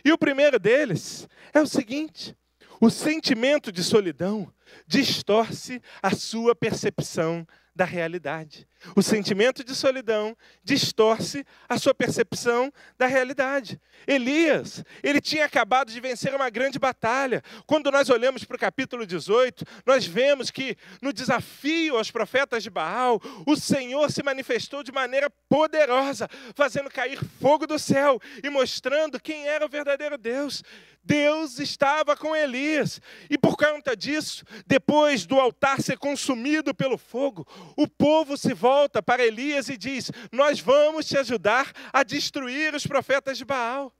[0.05, 2.35] E o primeiro deles é o seguinte:
[2.79, 4.51] o sentimento de solidão
[4.85, 7.47] distorce a sua percepção
[7.77, 8.67] da realidade.
[8.95, 13.79] O sentimento de solidão distorce a sua percepção da realidade.
[14.07, 17.43] Elias, ele tinha acabado de vencer uma grande batalha.
[17.67, 22.69] Quando nós olhamos para o capítulo 18, nós vemos que no desafio aos profetas de
[22.69, 29.19] Baal, o Senhor se manifestou de maneira poderosa, fazendo cair fogo do céu e mostrando
[29.19, 30.63] quem era o verdadeiro Deus.
[31.07, 33.01] Deus estava com Elias.
[33.29, 37.47] E por conta disso, depois do altar ser consumido pelo fogo,
[37.77, 42.85] o povo se volta para Elias e diz: Nós vamos te ajudar a destruir os
[42.85, 43.93] profetas de Baal.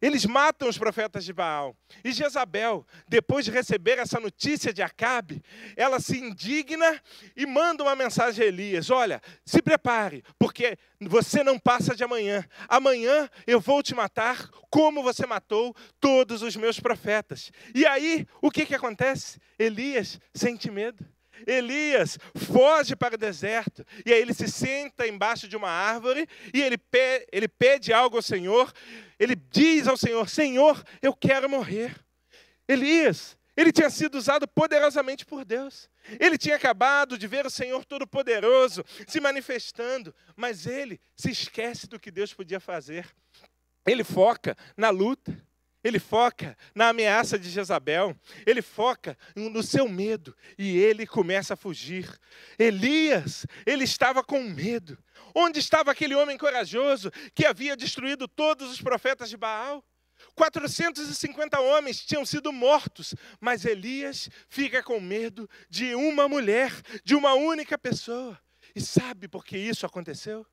[0.00, 1.76] Eles matam os profetas de Baal.
[2.02, 5.42] E Jezabel, depois de receber essa notícia de Acabe,
[5.76, 7.00] ela se indigna
[7.36, 12.44] e manda uma mensagem a Elias: Olha, se prepare, porque você não passa de amanhã.
[12.68, 17.50] Amanhã eu vou te matar como você matou todos os meus profetas.
[17.74, 19.40] E aí, o que, que acontece?
[19.58, 21.04] Elias sente medo.
[21.46, 26.60] Elias foge para o deserto e aí ele se senta embaixo de uma árvore e
[26.62, 28.72] ele, pe ele pede algo ao Senhor.
[29.18, 31.94] Ele diz ao Senhor: Senhor, eu quero morrer.
[32.68, 35.90] Elias, Ele tinha sido usado poderosamente por Deus.
[36.18, 41.98] Ele tinha acabado de ver o Senhor Todo-Poderoso se manifestando, mas ele se esquece do
[41.98, 43.06] que Deus podia fazer.
[43.84, 45.36] Ele foca na luta,
[45.82, 48.16] ele foca na ameaça de Jezabel,
[48.46, 52.08] ele foca no seu medo e ele começa a fugir.
[52.58, 54.98] Elias, ele estava com medo.
[55.34, 59.84] Onde estava aquele homem corajoso que havia destruído todos os profetas de Baal?
[60.34, 66.72] 450 homens tinham sido mortos, mas Elias fica com medo de uma mulher,
[67.04, 68.38] de uma única pessoa.
[68.74, 70.46] E sabe por que isso aconteceu?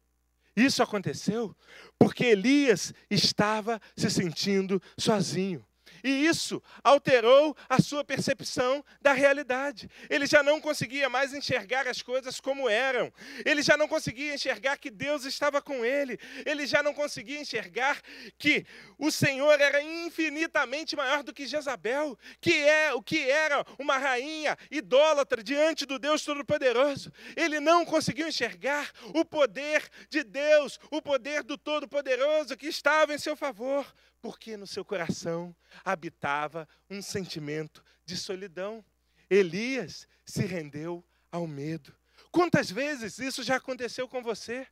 [0.58, 1.55] Isso aconteceu
[1.99, 5.64] porque Elias estava se sentindo sozinho.
[6.04, 9.89] E isso alterou a sua percepção da realidade.
[10.10, 13.12] Ele já não conseguia mais enxergar as coisas como eram.
[13.45, 16.20] Ele já não conseguia enxergar que Deus estava com ele.
[16.45, 18.02] Ele já não conseguia enxergar
[18.38, 18.66] que
[18.98, 24.58] o Senhor era infinitamente maior do que Jezabel, que é o que era uma rainha
[24.70, 27.12] idólatra diante do Deus Todo-Poderoso.
[27.36, 33.18] Ele não conseguiu enxergar o poder de Deus, o poder do Todo-Poderoso que estava em
[33.18, 33.86] seu favor
[34.22, 38.84] porque no seu coração habitava um sentimento de solidão.
[39.30, 41.93] Elias se rendeu ao medo.
[42.32, 44.68] Quantas vezes isso já aconteceu com você?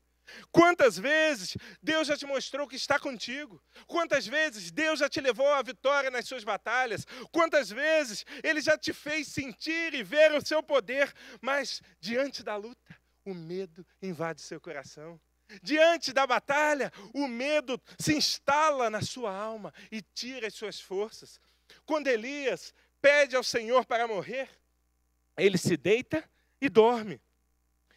[0.51, 3.61] Quantas vezes Deus já te mostrou que está contigo?
[3.85, 7.05] Quantas vezes Deus já te levou à vitória nas suas batalhas?
[7.31, 11.13] Quantas vezes Ele já te fez sentir e ver o seu poder?
[11.41, 15.19] Mas diante da luta, o medo invade seu coração.
[15.61, 21.39] Diante da batalha, o medo se instala na sua alma e tira as suas forças.
[21.85, 24.49] Quando Elias pede ao Senhor para morrer,
[25.37, 26.27] ele se deita
[26.59, 27.21] e dorme.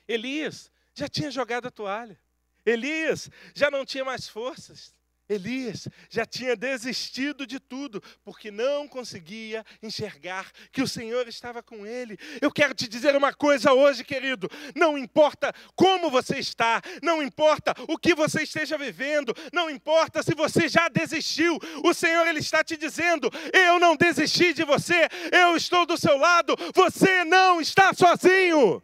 [0.07, 2.19] Elias já tinha jogado a toalha.
[2.65, 4.93] Elias já não tinha mais forças.
[5.29, 11.87] Elias já tinha desistido de tudo, porque não conseguia enxergar que o Senhor estava com
[11.87, 12.19] ele.
[12.41, 17.75] Eu quero te dizer uma coisa hoje, querido: não importa como você está, não importa
[17.89, 22.65] o que você esteja vivendo, não importa se você já desistiu, o Senhor ele está
[22.65, 27.93] te dizendo: eu não desisti de você, eu estou do seu lado, você não está
[27.93, 28.83] sozinho.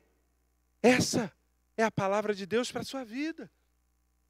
[0.82, 1.32] Essa
[1.76, 3.50] é a palavra de Deus para a sua vida.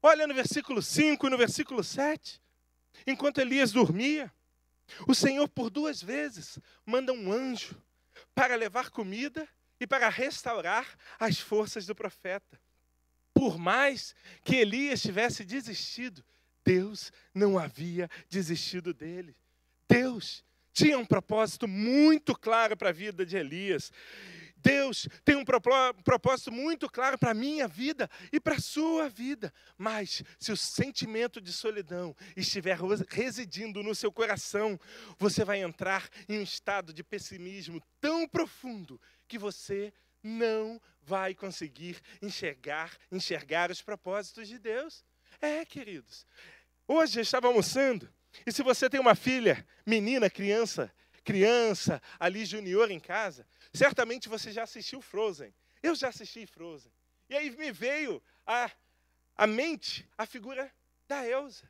[0.07, 2.39] Olha no versículo 5 e no versículo 7.
[3.07, 4.31] Enquanto Elias dormia,
[5.07, 7.75] o Senhor por duas vezes manda um anjo
[8.35, 9.49] para levar comida
[9.79, 10.85] e para restaurar
[11.19, 12.61] as forças do profeta.
[13.33, 16.23] Por mais que Elias tivesse desistido,
[16.63, 19.35] Deus não havia desistido dele.
[19.89, 23.91] Deus tinha um propósito muito claro para a vida de Elias.
[24.65, 29.53] Deus tem um propósito muito claro para a minha vida e para a sua vida.
[29.77, 34.79] Mas se o sentimento de solidão estiver residindo no seu coração,
[35.19, 39.93] você vai entrar em um estado de pessimismo tão profundo que você
[40.23, 45.05] não vai conseguir enxergar, enxergar os propósitos de Deus.
[45.39, 46.25] É, queridos.
[46.87, 48.11] Hoje eu estava almoçando
[48.47, 50.91] e se você tem uma filha, menina, criança,
[51.25, 55.53] criança ali junior em casa, certamente você já assistiu Frozen.
[55.83, 56.91] Eu já assisti Frozen.
[57.29, 58.71] E aí me veio a,
[59.35, 60.71] a mente a figura
[61.07, 61.69] da Elsa.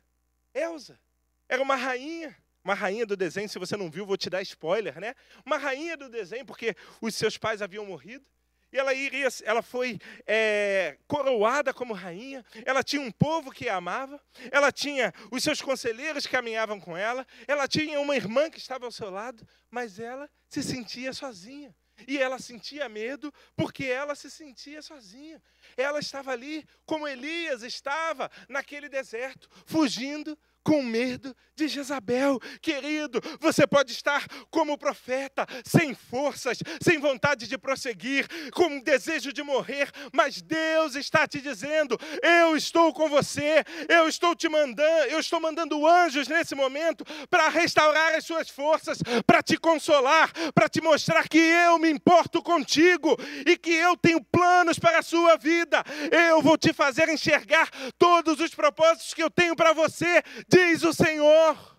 [0.54, 1.00] Elsa
[1.48, 3.48] era uma rainha, uma rainha do desenho.
[3.48, 5.14] Se você não viu, vou te dar spoiler, né?
[5.44, 8.28] Uma rainha do desenho, porque os seus pais haviam morrido.
[8.76, 12.44] E ela iria, ela foi é, coroada como rainha.
[12.62, 14.20] Ela tinha um povo que a amava.
[14.52, 17.26] Ela tinha os seus conselheiros que caminhavam com ela.
[17.48, 21.74] Ela tinha uma irmã que estava ao seu lado, mas ela se sentia sozinha.
[22.06, 25.42] E ela sentia medo porque ela se sentia sozinha.
[25.74, 32.40] Ela estava ali como Elias estava naquele deserto, fugindo com medo de Jezabel.
[32.60, 39.32] Querido, você pode estar como profeta, sem forças, sem vontade de prosseguir, com um desejo
[39.32, 45.08] de morrer, mas Deus está te dizendo: eu estou com você, eu estou te mandando,
[45.08, 50.68] eu estou mandando anjos nesse momento para restaurar as suas forças, para te consolar, para
[50.68, 55.36] te mostrar que eu me importo contigo e que eu tenho planos para a sua
[55.36, 55.84] vida.
[56.10, 60.22] Eu vou te fazer enxergar todos os propósitos que eu tenho para você
[60.56, 61.76] diz o Senhor.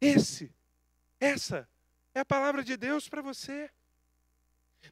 [0.00, 0.54] Esse,
[1.18, 1.68] essa
[2.14, 3.68] é a palavra de Deus para você.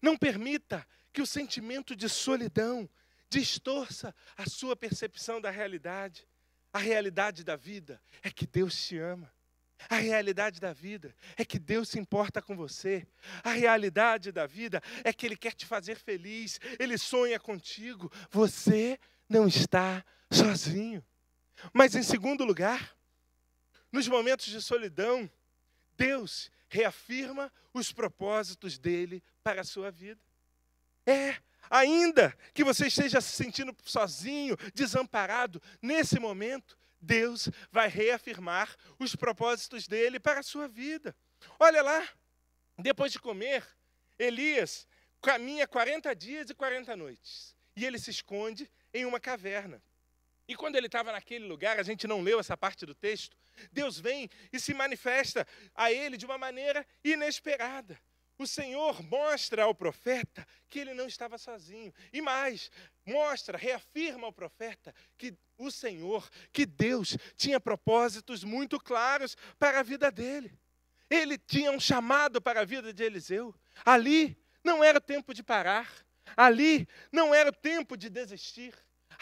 [0.03, 2.91] Não permita que o sentimento de solidão
[3.31, 6.27] distorça a sua percepção da realidade.
[6.73, 9.33] A realidade da vida é que Deus te ama.
[9.89, 13.07] A realidade da vida é que Deus se importa com você.
[13.45, 16.59] A realidade da vida é que Ele quer te fazer feliz.
[16.81, 18.11] Ele sonha contigo.
[18.31, 18.99] Você
[19.29, 21.05] não está sozinho.
[21.73, 22.97] Mas em segundo lugar,
[23.91, 25.31] nos momentos de solidão,
[25.97, 30.21] Deus reafirma os propósitos dele para a sua vida.
[31.07, 31.37] É,
[31.71, 39.87] ainda que você esteja se sentindo sozinho, desamparado, nesse momento, Deus vai reafirmar os propósitos
[39.87, 41.15] dele para a sua vida.
[41.59, 42.09] Olha lá,
[42.79, 43.65] depois de comer,
[44.19, 44.87] Elias
[45.21, 47.55] caminha 40 dias e 40 noites.
[47.77, 49.83] E ele se esconde em uma caverna.
[50.47, 53.37] E quando ele estava naquele lugar, a gente não leu essa parte do texto,
[53.73, 57.99] Deus vem e se manifesta a ele de uma maneira inesperada.
[58.37, 61.95] O Senhor mostra ao profeta que ele não estava sozinho.
[62.13, 62.71] E mais,
[63.07, 69.83] mostra, reafirma ao profeta que o Senhor, que Deus, tinha propósitos muito claros para a
[69.85, 70.59] vida dele.
[71.09, 73.55] Ele tinha um chamado para a vida de Eliseu.
[73.85, 75.89] Ali não era tempo de parar.
[76.37, 78.75] Ali não era o tempo de desistir.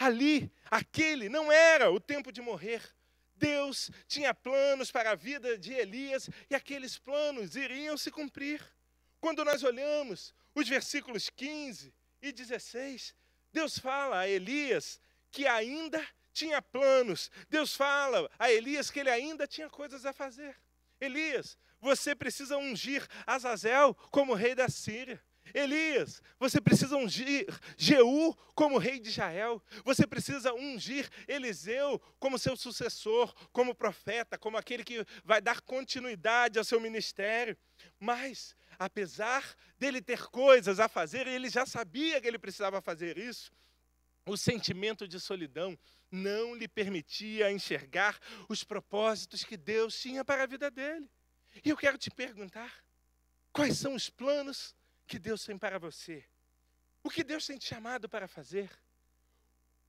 [0.03, 2.81] Ali, aquele não era o tempo de morrer.
[3.37, 8.61] Deus tinha planos para a vida de Elias e aqueles planos iriam se cumprir.
[9.21, 13.15] Quando nós olhamos os versículos 15 e 16,
[13.53, 14.99] Deus fala a Elias
[15.31, 17.31] que ainda tinha planos.
[17.49, 20.53] Deus fala a Elias que ele ainda tinha coisas a fazer.
[20.99, 25.23] Elias, você precisa ungir Azazel como rei da Síria.
[25.53, 29.61] Elias, você precisa ungir Jeú como rei de Israel.
[29.83, 36.57] Você precisa ungir Eliseu como seu sucessor, como profeta, como aquele que vai dar continuidade
[36.57, 37.57] ao seu ministério.
[37.99, 39.43] Mas, apesar
[39.77, 43.51] dele ter coisas a fazer, ele já sabia que ele precisava fazer isso.
[44.25, 45.77] O sentimento de solidão
[46.09, 51.09] não lhe permitia enxergar os propósitos que Deus tinha para a vida dele.
[51.63, 52.71] E eu quero te perguntar:
[53.51, 54.75] quais são os planos
[55.05, 56.23] que Deus tem para você?
[57.03, 58.69] O que Deus tem te chamado para fazer?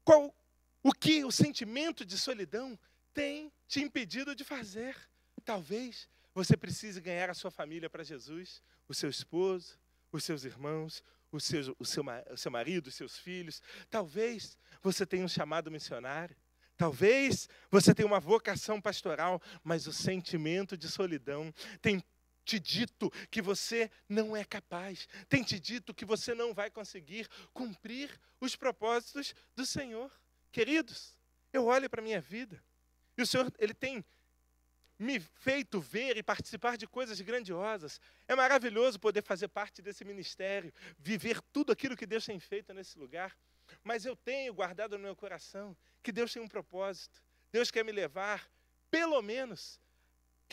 [0.04, 0.34] Qual
[0.82, 2.78] o que o sentimento de solidão
[3.12, 4.96] tem te impedido de fazer?
[5.44, 9.78] Talvez você precise ganhar a sua família para Jesus, o seu esposo,
[10.10, 13.62] os seus irmãos, o seu, o, seu, o seu marido, os seus filhos.
[13.88, 16.36] Talvez você tenha um chamado missionário.
[16.76, 22.02] Talvez você tenha uma vocação pastoral, mas o sentimento de solidão tem
[22.44, 27.28] te dito que você não é capaz, tem te dito que você não vai conseguir
[27.52, 30.10] cumprir os propósitos do Senhor.
[30.52, 31.16] Queridos,
[31.52, 32.62] eu olho para a minha vida
[33.16, 34.04] e o Senhor, Ele tem
[34.98, 38.00] me feito ver e participar de coisas grandiosas.
[38.28, 42.98] É maravilhoso poder fazer parte desse ministério, viver tudo aquilo que Deus tem feito nesse
[42.98, 43.36] lugar.
[43.82, 47.22] Mas eu tenho guardado no meu coração que Deus tem um propósito.
[47.50, 48.48] Deus quer me levar,
[48.90, 49.80] pelo menos,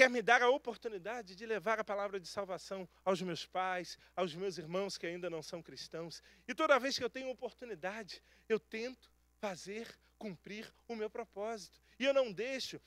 [0.02, 4.34] quer me dar a oportunidade de levar a palavra de salvação aos meus pais, aos
[4.34, 6.24] meus irmãos que ainda não são cristãos.
[6.48, 9.88] E toda vez que eu tenho oportunidade, eu tento fazer
[10.18, 11.80] cumprir o meu propósito.
[12.00, 12.82] E eu não deixo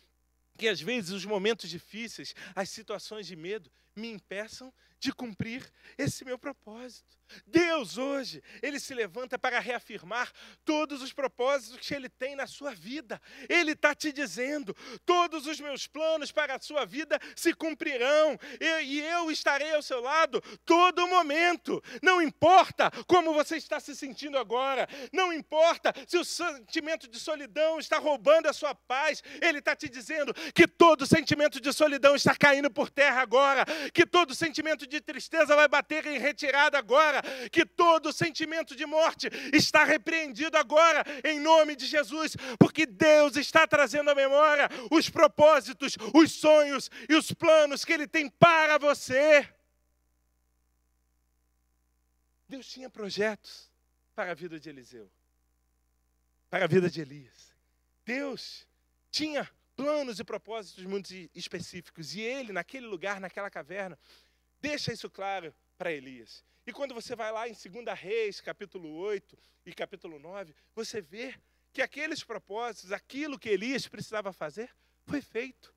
[0.58, 6.24] que às vezes os momentos difíceis, as situações de medo, me impeçam de cumprir esse
[6.24, 7.14] meu propósito.
[7.46, 10.30] Deus hoje, ele se levanta para reafirmar
[10.64, 13.20] todos os propósitos que ele tem na sua vida.
[13.48, 14.74] Ele está te dizendo:
[15.04, 20.00] todos os meus planos para a sua vida se cumprirão, e eu estarei ao seu
[20.00, 21.82] lado todo momento.
[22.02, 27.78] Não importa como você está se sentindo agora, não importa se o sentimento de solidão
[27.78, 32.34] está roubando a sua paz, ele está te dizendo que todo sentimento de solidão está
[32.34, 37.66] caindo por terra agora, que todo sentimento de tristeza vai bater em retirada agora, que
[37.66, 44.10] todo sentimento de morte está repreendido agora, em nome de Jesus, porque Deus está trazendo
[44.10, 49.48] à memória os propósitos, os sonhos e os planos que Ele tem para você.
[52.48, 53.70] Deus tinha projetos
[54.14, 55.10] para a vida de Eliseu,
[56.48, 57.54] para a vida de Elias.
[58.04, 58.66] Deus
[59.10, 62.14] tinha planos e propósitos muito específicos.
[62.14, 63.98] E ele, naquele lugar, naquela caverna,
[64.60, 66.44] deixa isso claro para Elias.
[66.66, 71.34] E quando você vai lá em 2 Reis, capítulo 8 e capítulo 9, você vê
[71.72, 74.70] que aqueles propósitos, aquilo que Elias precisava fazer,
[75.04, 75.74] foi feito.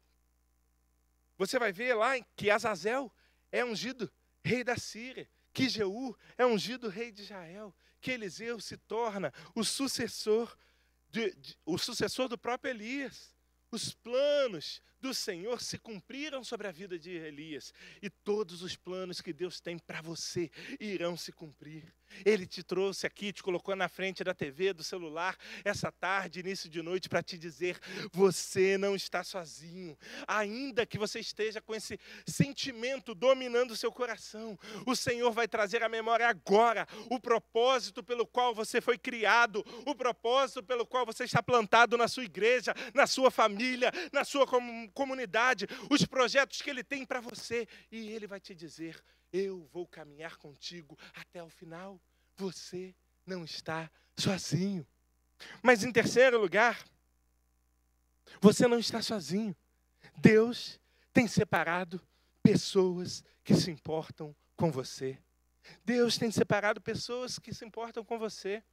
[1.38, 3.12] Você vai ver lá que Azazel
[3.52, 4.12] é ungido
[4.44, 9.64] rei da Síria, que Jeú é ungido rei de Israel, que Eliseu se torna o
[9.64, 10.56] sucessor,
[11.10, 13.36] de, de, o sucessor do próprio Elias.
[13.72, 19.22] Os planos do Senhor se cumpriram sobre a vida de Elias, e todos os planos
[19.22, 21.84] que Deus tem para você irão se cumprir.
[22.26, 26.70] Ele te trouxe aqui, te colocou na frente da TV, do celular, essa tarde, início
[26.70, 27.78] de noite, para te dizer:
[28.12, 29.98] você não está sozinho.
[30.28, 35.84] Ainda que você esteja com esse sentimento dominando o seu coração, o Senhor vai trazer
[35.84, 41.26] à memória agora o propósito pelo qual você foi criado, o propósito pelo qual você
[41.26, 44.87] está plantado na sua igreja, na sua família, na sua comunidade,
[45.90, 47.68] os projetos que Ele tem para você.
[47.92, 52.00] E Ele vai te dizer: Eu vou caminhar contigo até o final.
[52.36, 54.86] Você não está sozinho.
[55.62, 56.84] Mas em terceiro lugar,
[58.42, 59.56] você não está sozinho.
[60.18, 60.80] Deus
[61.14, 62.02] tem separado
[62.42, 65.18] pessoas que se importam com você.
[65.84, 68.64] Deus tem separado pessoas que se importam com você.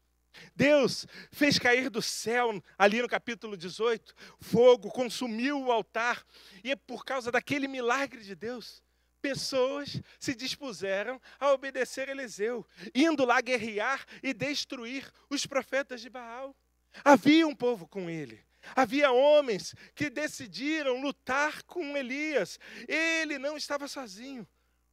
[0.54, 6.24] Deus fez cair do céu, ali no capítulo 18, fogo, consumiu o altar,
[6.62, 8.82] e é por causa daquele milagre de Deus.
[9.20, 16.54] Pessoas se dispuseram a obedecer Eliseu, indo lá guerrear e destruir os profetas de Baal.
[17.02, 22.58] Havia um povo com ele, Havia homens que decidiram lutar com Elias.
[22.88, 24.46] Ele não estava sozinho,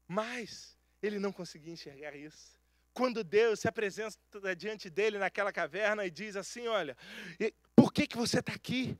[0.08, 2.60] mas ele não conseguia enxergar isso.
[2.94, 4.18] Quando Deus se apresenta
[4.56, 6.96] diante dele naquela caverna e diz assim: Olha,
[7.76, 8.98] por que, que você está aqui?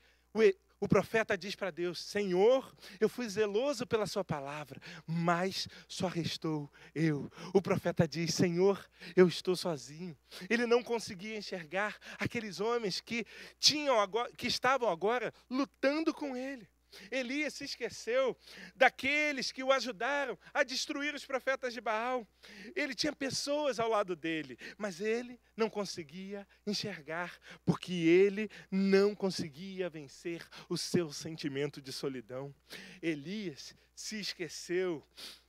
[0.82, 6.68] O profeta diz para Deus: Senhor, eu fui zeloso pela Sua palavra, mas só restou
[6.96, 7.32] eu.
[7.54, 8.84] O profeta diz: Senhor,
[9.16, 10.18] eu estou sozinho.
[10.50, 13.26] Ele não conseguia enxergar aqueles homens que
[13.60, 16.68] tinham agora, que estavam agora lutando com ele.
[17.10, 18.38] Elias se esqueceu
[18.76, 22.28] daqueles que o ajudaram a destruir os profetas de Baal.
[22.76, 29.90] Ele tinha pessoas ao lado dele, mas ele não conseguia enxergar, porque ele não conseguia
[29.90, 32.54] vencer o seu sentimento de solidão.
[33.02, 35.06] Elias se esqueceu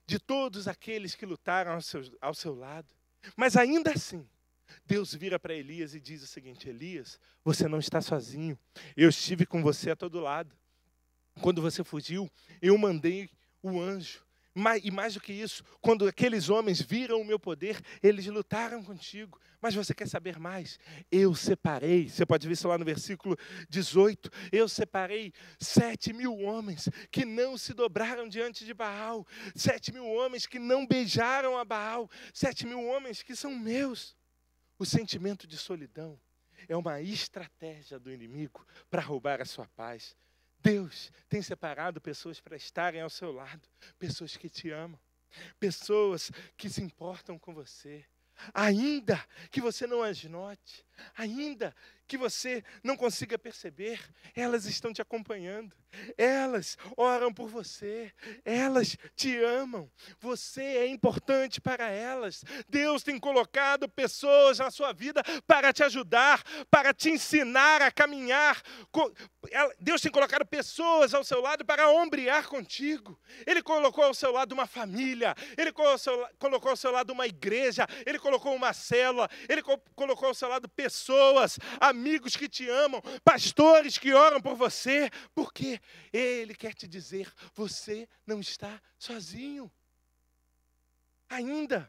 [0.07, 2.95] de todos aqueles que lutaram ao seu, ao seu lado,
[3.37, 4.29] mas ainda assim,
[4.85, 8.59] Deus vira para Elias e diz o seguinte: Elias, você não está sozinho,
[8.97, 10.57] eu estive com você a todo lado.
[11.41, 12.31] Quando você fugiu,
[12.61, 13.31] eu mandei
[13.63, 14.25] o anjo.
[14.83, 19.41] E mais do que isso, quando aqueles homens viram o meu poder, eles lutaram contigo.
[19.63, 20.79] Mas você quer saber mais?
[21.11, 23.35] Eu separei, você pode ver isso lá no versículo
[23.71, 24.31] 18.
[24.51, 30.47] Eu separei sete mil homens que não se dobraram diante de Baal, sete mil homens
[30.47, 34.15] que não beijaram a Baal, sete mil homens que são meus.
[34.79, 36.21] O sentimento de solidão
[36.69, 40.15] é uma estratégia do inimigo para roubar a sua paz.
[40.63, 44.99] Deus tem separado pessoas para estarem ao seu lado, pessoas que te amam,
[45.59, 48.05] pessoas que se importam com você,
[48.55, 50.85] ainda que você não as note,
[51.17, 51.75] ainda
[52.13, 53.99] que você não consiga perceber,
[54.37, 55.75] elas estão te acompanhando,
[56.19, 58.13] elas oram por você,
[58.45, 59.91] elas te amam,
[60.21, 62.45] você é importante para elas.
[62.69, 68.63] Deus tem colocado pessoas na sua vida para te ajudar, para te ensinar a caminhar.
[69.81, 73.19] Deus tem colocado pessoas ao seu lado para ombrear contigo.
[73.47, 78.19] Ele colocou ao seu lado uma família, ele colocou ao seu lado uma igreja, ele
[78.19, 83.97] colocou uma célula, ele colocou ao seu lado pessoas, amigos amigos que te amam, pastores
[83.97, 85.81] que oram por você, porque
[86.13, 89.71] Ele quer te dizer: você não está sozinho.
[91.29, 91.89] Ainda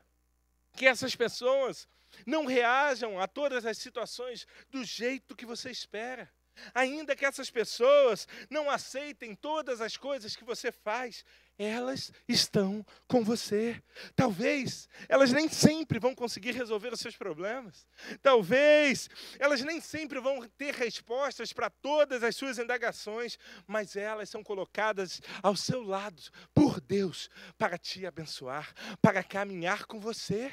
[0.73, 1.87] que essas pessoas
[2.27, 6.31] não reajam a todas as situações do jeito que você espera.
[6.75, 11.25] Ainda que essas pessoas não aceitem todas as coisas que você faz,
[11.57, 13.81] elas estão com você.
[14.15, 17.85] Talvez elas nem sempre vão conseguir resolver os seus problemas.
[18.21, 19.09] Talvez
[19.39, 25.21] elas nem sempre vão ter respostas para todas as suas indagações, mas elas são colocadas
[25.41, 26.21] ao seu lado
[26.53, 30.51] por Deus para te abençoar, para caminhar com você.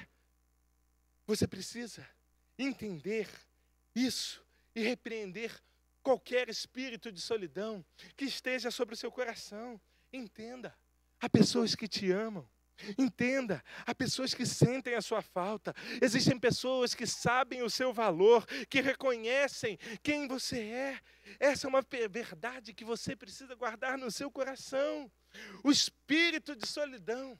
[1.26, 2.06] Você precisa
[2.58, 3.28] entender
[3.94, 4.44] isso
[4.74, 5.60] e repreender
[6.02, 7.84] qualquer espírito de solidão
[8.16, 9.80] que esteja sobre o seu coração.
[10.12, 10.76] Entenda.
[11.20, 12.48] Há pessoas que te amam.
[12.96, 18.46] Entenda, há pessoas que sentem a sua falta, existem pessoas que sabem o seu valor,
[18.68, 21.00] que reconhecem quem você é.
[21.38, 25.10] Essa é uma verdade que você precisa guardar no seu coração.
[25.62, 27.38] O espírito de solidão,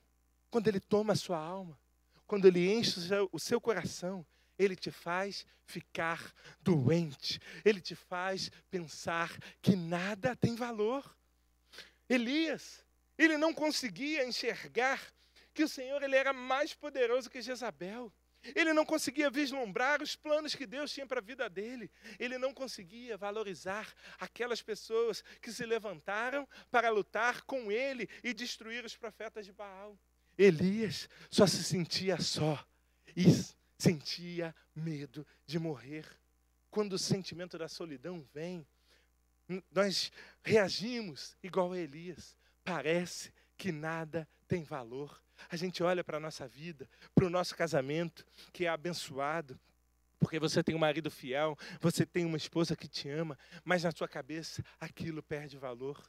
[0.51, 1.79] quando ele toma a sua alma,
[2.27, 3.01] quando ele enche
[3.33, 4.25] o seu, coração,
[4.59, 11.17] ele te faz ficar doente, ele te faz pensar que nada tem valor.
[12.09, 12.85] Elias,
[13.21, 14.99] ele não conseguia enxergar
[15.53, 18.11] que o Senhor ele era mais poderoso que Jezabel.
[18.57, 21.91] Ele não conseguia vislumbrar os planos que Deus tinha para a vida dele.
[22.19, 28.87] Ele não conseguia valorizar aquelas pessoas que se levantaram para lutar com ele e destruir
[28.87, 29.99] os profetas de Baal.
[30.39, 32.67] Elias só se sentia só
[33.15, 33.25] e
[33.77, 36.07] sentia medo de morrer.
[36.71, 38.67] Quando o sentimento da solidão vem,
[39.71, 40.11] nós
[40.43, 42.40] reagimos igual a Elias
[42.71, 45.21] parece que nada tem valor.
[45.49, 49.59] A gente olha para a nossa vida, para o nosso casamento, que é abençoado,
[50.21, 53.91] porque você tem um marido fiel, você tem uma esposa que te ama, mas na
[53.91, 56.01] sua cabeça aquilo perde valor.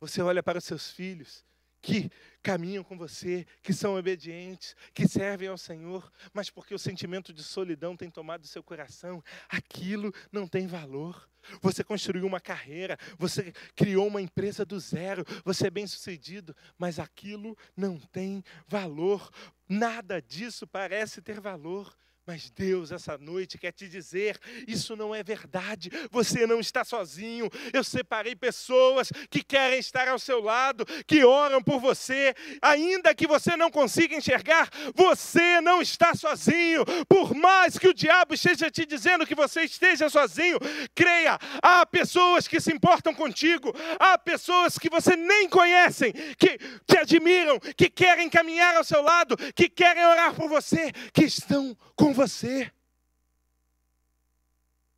[0.00, 1.44] Você olha para os seus filhos
[1.80, 2.10] que
[2.42, 7.42] caminham com você, que são obedientes, que servem ao Senhor, mas porque o sentimento de
[7.42, 11.28] solidão tem tomado seu coração, aquilo não tem valor.
[11.62, 17.56] Você construiu uma carreira, você criou uma empresa do zero, você é bem-sucedido, mas aquilo
[17.76, 19.30] não tem valor.
[19.68, 21.96] Nada disso parece ter valor.
[22.28, 27.48] Mas Deus, essa noite, quer te dizer: isso não é verdade, você não está sozinho.
[27.72, 33.26] Eu separei pessoas que querem estar ao seu lado, que oram por você, ainda que
[33.26, 36.84] você não consiga enxergar, você não está sozinho.
[37.08, 40.58] Por mais que o diabo esteja te dizendo que você esteja sozinho,
[40.94, 46.98] creia, há pessoas que se importam contigo, há pessoas que você nem conhecem, que te
[46.98, 52.17] admiram, que querem caminhar ao seu lado, que querem orar por você, que estão com
[52.18, 52.72] você.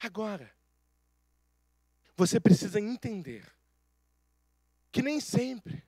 [0.01, 0.51] Agora,
[2.17, 3.47] você precisa entender
[4.91, 5.83] que nem sempre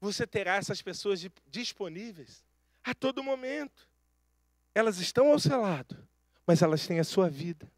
[0.00, 2.42] você terá essas pessoas di- disponíveis
[2.82, 3.86] a todo momento.
[4.74, 6.08] Elas estão ao seu lado,
[6.46, 7.70] mas elas têm a sua vida,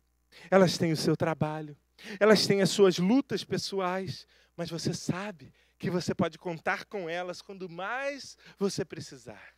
[0.49, 1.77] elas têm o seu trabalho,
[2.21, 7.43] elas têm as suas lutas pessoais, mas você sabe que você pode contar com elas
[7.43, 9.55] quando mais você precisar.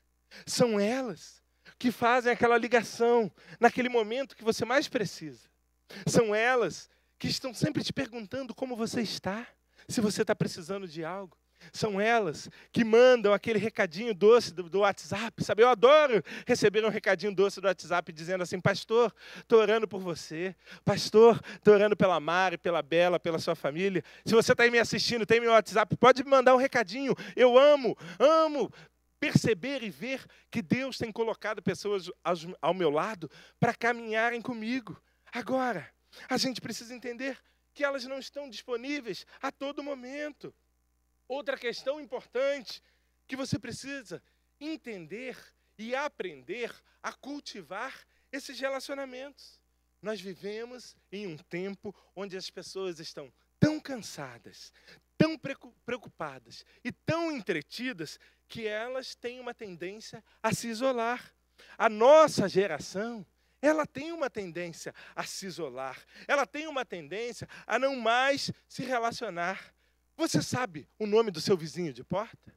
[0.47, 1.43] São elas
[1.79, 3.31] que fazem aquela ligação
[3.61, 5.49] naquele momento que você mais precisa.
[6.07, 9.47] São elas que estão sempre te perguntando como você está,
[9.89, 11.37] se você está precisando de algo.
[11.73, 15.63] São elas que mandam aquele recadinho doce do, do WhatsApp, sabe?
[15.63, 20.55] Eu adoro receber um recadinho doce do WhatsApp dizendo assim: Pastor, estou orando por você.
[20.85, 24.05] Pastor, estou orando pela Mari, pela Bela, pela sua família.
[24.25, 27.15] Se você está aí me assistindo, tem meu WhatsApp, pode me mandar um recadinho.
[27.35, 28.71] Eu amo, amo
[29.20, 32.11] perceber e ver que Deus tem colocado pessoas
[32.61, 35.01] ao meu lado para caminharem comigo.
[35.32, 35.93] Agora,
[36.28, 37.39] a gente precisa entender
[37.74, 40.55] que elas não estão disponíveis a todo momento.
[41.28, 42.82] Outra questão importante
[43.27, 44.23] que você precisa
[44.61, 45.36] entender
[45.77, 47.95] e aprender a cultivar
[48.32, 49.61] esses relacionamentos.
[50.01, 54.73] Nós vivemos em um tempo onde as pessoas estão tão cansadas,
[55.19, 55.36] tão
[55.85, 58.19] preocupadas e tão entretidas
[58.49, 61.35] que elas têm uma tendência a se isolar.
[61.77, 63.27] A nossa geração,
[63.61, 68.85] ela tem uma tendência a se isolar, ela tem uma tendência a não mais se
[68.85, 69.74] relacionar.
[70.16, 72.55] Você sabe o nome do seu vizinho de porta?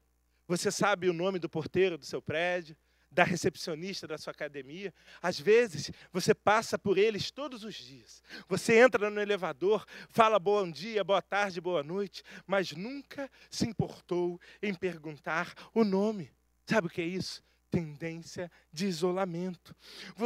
[0.48, 2.78] Você sabe o nome do porteiro do seu prédio?
[3.12, 4.94] Da recepcionista da sua academia?
[5.22, 8.24] Às vezes, você passa por eles todos os dias.
[8.48, 14.40] Você entra no elevador, fala bom dia, boa tarde, boa noite, mas nunca se importou
[14.62, 16.32] em perguntar o nome.
[16.66, 17.44] Sabe o que é isso?
[17.70, 19.76] Tendência de isolamento.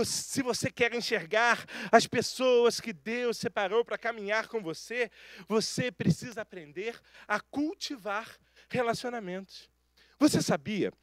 [0.06, 5.10] Se você quer enxergar as pessoas que Deus separou para caminhar com você,
[5.48, 8.30] você precisa aprender a cultivar
[8.70, 9.70] relacionamentos.
[10.20, 10.94] Você sabia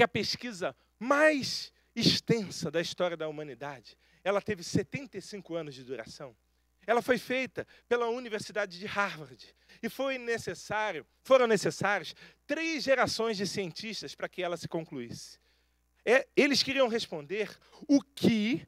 [0.00, 6.34] que a pesquisa mais extensa da história da humanidade, ela teve 75 anos de duração?
[6.86, 12.14] Ela foi feita pela Universidade de Harvard e foi necessário, foram necessárias
[12.46, 15.38] três gerações de cientistas para que ela se concluísse.
[16.02, 17.54] É, eles queriam responder
[17.86, 18.66] o que,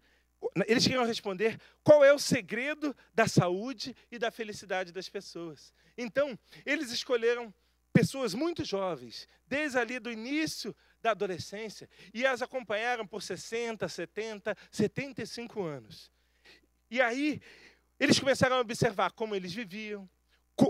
[0.66, 5.72] eles queriam responder qual é o segredo da saúde e da felicidade das pessoas.
[5.96, 7.54] Então, eles escolheram
[7.90, 14.56] pessoas muito jovens, desde ali do início da adolescência, e as acompanharam por 60, 70,
[14.70, 16.10] 75 anos.
[16.90, 17.40] E aí,
[17.98, 20.08] eles começaram a observar como eles viviam,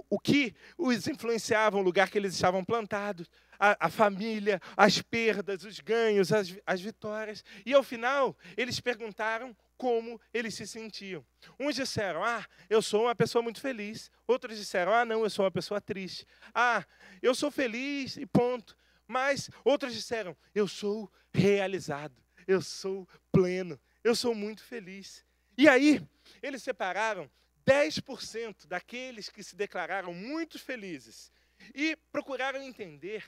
[0.09, 3.29] o que os influenciava, o lugar que eles estavam plantados,
[3.59, 7.45] a, a família, as perdas, os ganhos, as, as vitórias.
[7.67, 11.25] E ao final, eles perguntaram como eles se sentiam.
[11.59, 14.11] Uns disseram: Ah, eu sou uma pessoa muito feliz.
[14.27, 16.27] Outros disseram: Ah, não, eu sou uma pessoa triste.
[16.55, 16.85] Ah,
[17.21, 18.77] eu sou feliz e ponto.
[19.13, 22.17] Mas outros disseram: Eu sou realizado.
[22.47, 23.79] Eu sou pleno.
[24.03, 25.23] Eu sou muito feliz.
[25.57, 26.01] E aí,
[26.43, 27.31] eles separaram
[27.67, 31.31] 10% daqueles que se declararam muito felizes
[31.75, 33.23] e procuraram entender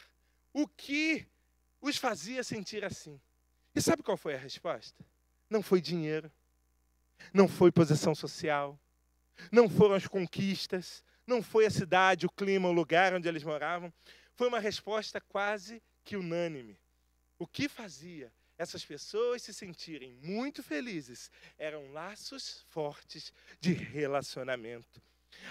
[0.55, 1.27] o que
[1.83, 3.21] os fazia sentir assim.
[3.75, 5.05] E sabe qual foi a resposta?
[5.51, 6.33] Não foi dinheiro,
[7.33, 8.81] não foi posição social,
[9.53, 13.93] não foram as conquistas, não foi a cidade, o clima, o lugar onde eles moravam.
[14.35, 16.79] Foi uma resposta quase que unânime.
[17.39, 25.03] O que fazia essas pessoas se sentirem muito felizes eram laços fortes de relacionamento.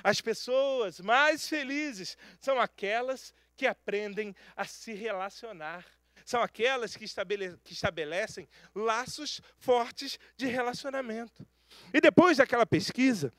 [0.03, 5.85] As pessoas mais felizes são aquelas que aprendem a se relacionar.
[6.25, 11.45] São aquelas que, estabele que estabelecem laços fortes de relacionamento.
[11.93, 13.33] E depois daquela pesquisa,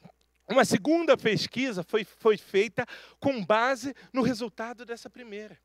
[0.49, 2.87] Uma segunda pesquisa foi, foi feita
[3.19, 5.59] com base no resultado dessa primeira.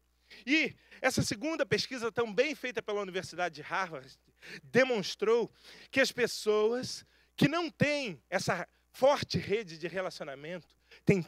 [0.46, 4.18] E essa segunda pesquisa, também feita pela Universidade de Harvard,
[4.64, 5.52] demonstrou
[5.92, 10.68] que as pessoas que não têm essa forte rede de relacionamento
[11.06, 11.24] têm,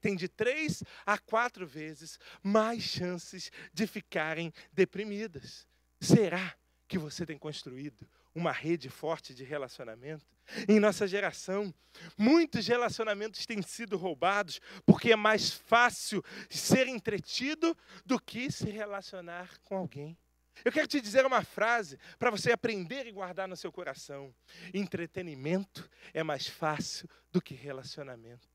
[0.00, 5.66] têm de três a quatro vezes mais chances de ficarem deprimidas.
[6.00, 6.54] Será
[6.88, 10.24] que você tem construído uma rede forte de relacionamento?
[10.68, 11.72] Em nossa geração,
[12.16, 19.58] muitos relacionamentos têm sido roubados porque é mais fácil ser entretido do que se relacionar
[19.64, 20.16] com alguém.
[20.64, 24.34] Eu quero te dizer uma frase para você aprender e guardar no seu coração:
[24.72, 28.48] entretenimento é mais fácil do que relacionamento.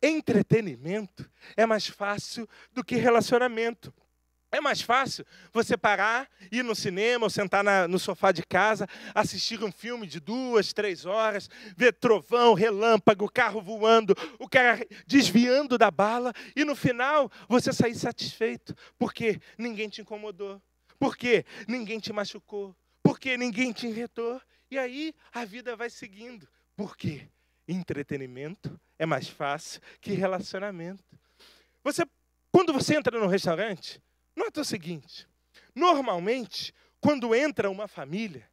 [0.00, 3.92] Entretenimento é mais fácil do que relacionamento.
[4.54, 8.86] É mais fácil você parar, ir no cinema ou sentar na, no sofá de casa,
[9.12, 15.76] assistir um filme de duas, três horas, ver trovão, relâmpago, carro voando, o cara desviando
[15.76, 20.62] da bala e no final você sair satisfeito, porque ninguém te incomodou,
[21.00, 24.40] porque ninguém te machucou, porque ninguém te enretou.
[24.70, 26.46] E aí a vida vai seguindo.
[26.76, 27.26] Por quê?
[27.66, 31.02] Entretenimento é mais fácil que relacionamento.
[31.82, 32.06] Você,
[32.52, 34.00] quando você entra no restaurante,
[34.36, 35.26] Nota o seguinte:
[35.74, 38.48] normalmente, quando entra uma família,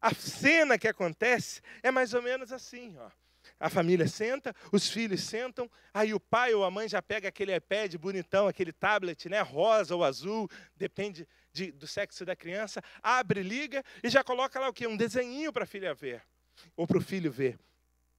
[0.00, 3.10] a cena que acontece é mais ou menos assim, ó.
[3.58, 7.54] A família senta, os filhos sentam, aí o pai ou a mãe já pega aquele
[7.54, 13.42] iPad bonitão, aquele tablet, né, rosa ou azul, depende de, do sexo da criança, abre,
[13.42, 14.86] liga e já coloca lá o quê?
[14.86, 16.22] Um desenhinho para a filha ver,
[16.76, 17.58] ou para o filho ver.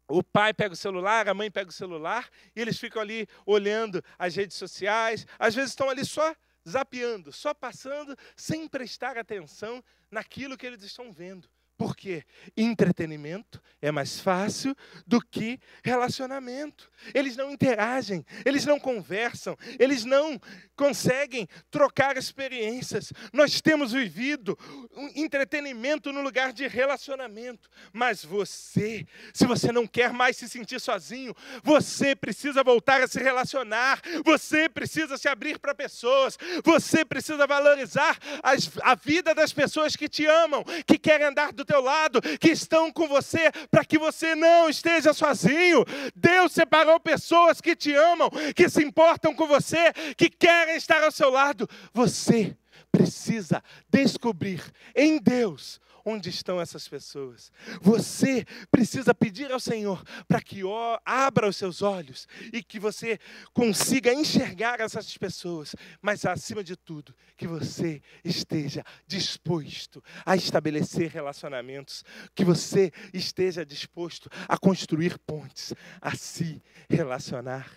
[0.08, 4.04] O pai pega o celular, a mãe pega o celular, e eles ficam ali olhando
[4.18, 6.36] as redes sociais, às vezes estão ali só
[6.68, 11.50] zapeando, só passando, sem prestar atenção naquilo que eles estão vendo.
[11.78, 12.24] Porque
[12.56, 14.76] entretenimento é mais fácil
[15.06, 16.90] do que relacionamento.
[17.14, 20.40] Eles não interagem, eles não conversam, eles não
[20.76, 23.12] conseguem trocar experiências.
[23.34, 24.58] Nós temos vivido
[24.96, 27.70] um entretenimento no lugar de relacionamento.
[27.92, 33.20] Mas você, se você não quer mais se sentir sozinho, você precisa voltar a se
[33.20, 39.96] relacionar, você precisa se abrir para pessoas, você precisa valorizar as, a vida das pessoas
[39.96, 43.98] que te amam, que querem andar do teu lado, que estão com você, para que
[43.98, 45.86] você não esteja sozinho.
[46.16, 51.12] Deus separou pessoas que te amam, que se importam com você, que querem estar ao
[51.12, 51.70] seu lado.
[51.94, 52.56] Você
[52.92, 54.62] precisa descobrir
[54.96, 57.52] em Deus onde estão essas pessoas.
[57.82, 60.62] Você precisa pedir ao Senhor para que
[61.06, 63.20] abra os seus olhos e que você
[63.54, 72.04] consiga enxergar essas pessoas, mas acima de tudo, que você esteja disposto a estabelecer relacionamentos,
[72.36, 77.72] que você esteja disposto a construir pontes, a se relacionar.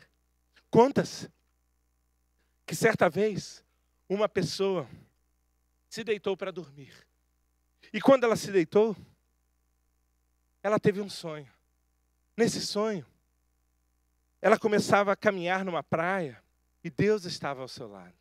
[0.70, 1.28] Contas
[2.66, 3.64] que certa vez
[4.08, 4.88] uma pessoa
[5.88, 7.05] se deitou para dormir
[7.92, 8.96] e quando ela se deitou,
[10.62, 11.50] ela teve um sonho.
[12.36, 13.06] Nesse sonho,
[14.42, 16.42] ela começava a caminhar numa praia
[16.82, 18.14] e Deus estava ao seu lado.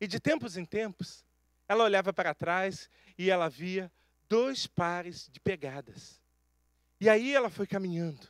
[0.00, 1.24] E de tempos em tempos,
[1.68, 3.90] ela olhava para trás e ela via
[4.28, 6.20] dois pares de pegadas.
[7.00, 8.28] E aí ela foi caminhando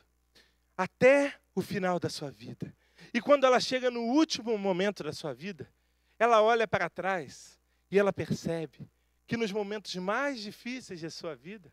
[0.77, 2.73] até o final da sua vida.
[3.13, 5.71] E quando ela chega no último momento da sua vida,
[6.19, 8.89] ela olha para trás e ela percebe
[9.27, 11.71] que nos momentos mais difíceis da sua vida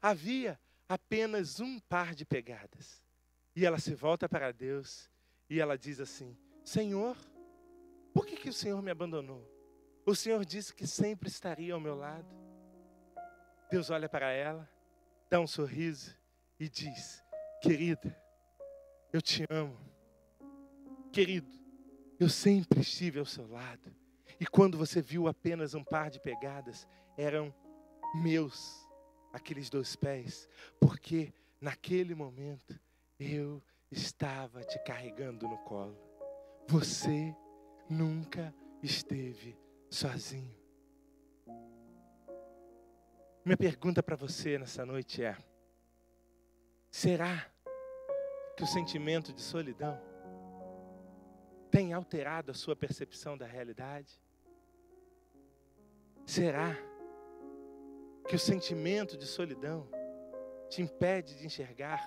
[0.00, 0.58] havia
[0.88, 3.02] apenas um par de pegadas.
[3.54, 5.10] E ela se volta para Deus
[5.48, 7.16] e ela diz assim: Senhor,
[8.12, 9.48] por que, que o Senhor me abandonou?
[10.06, 12.34] O Senhor disse que sempre estaria ao meu lado.
[13.70, 14.68] Deus olha para ela,
[15.30, 16.16] dá um sorriso
[16.58, 17.22] e diz:
[17.62, 18.18] Querida,
[19.12, 19.78] eu te amo.
[21.12, 21.52] Querido,
[22.18, 23.94] eu sempre estive ao seu lado.
[24.40, 26.86] E quando você viu apenas um par de pegadas,
[27.16, 27.54] eram
[28.14, 28.88] meus
[29.32, 30.48] aqueles dois pés,
[30.80, 32.78] porque naquele momento
[33.18, 35.98] eu estava te carregando no colo.
[36.68, 37.34] Você
[37.88, 39.58] nunca esteve
[39.90, 40.54] sozinho.
[43.44, 45.36] Minha pergunta para você nessa noite é:
[46.90, 47.50] será
[48.56, 50.00] que o sentimento de solidão
[51.70, 54.23] tem alterado a sua percepção da realidade?
[56.26, 56.74] Será
[58.26, 59.88] que o sentimento de solidão
[60.70, 62.02] te impede de enxergar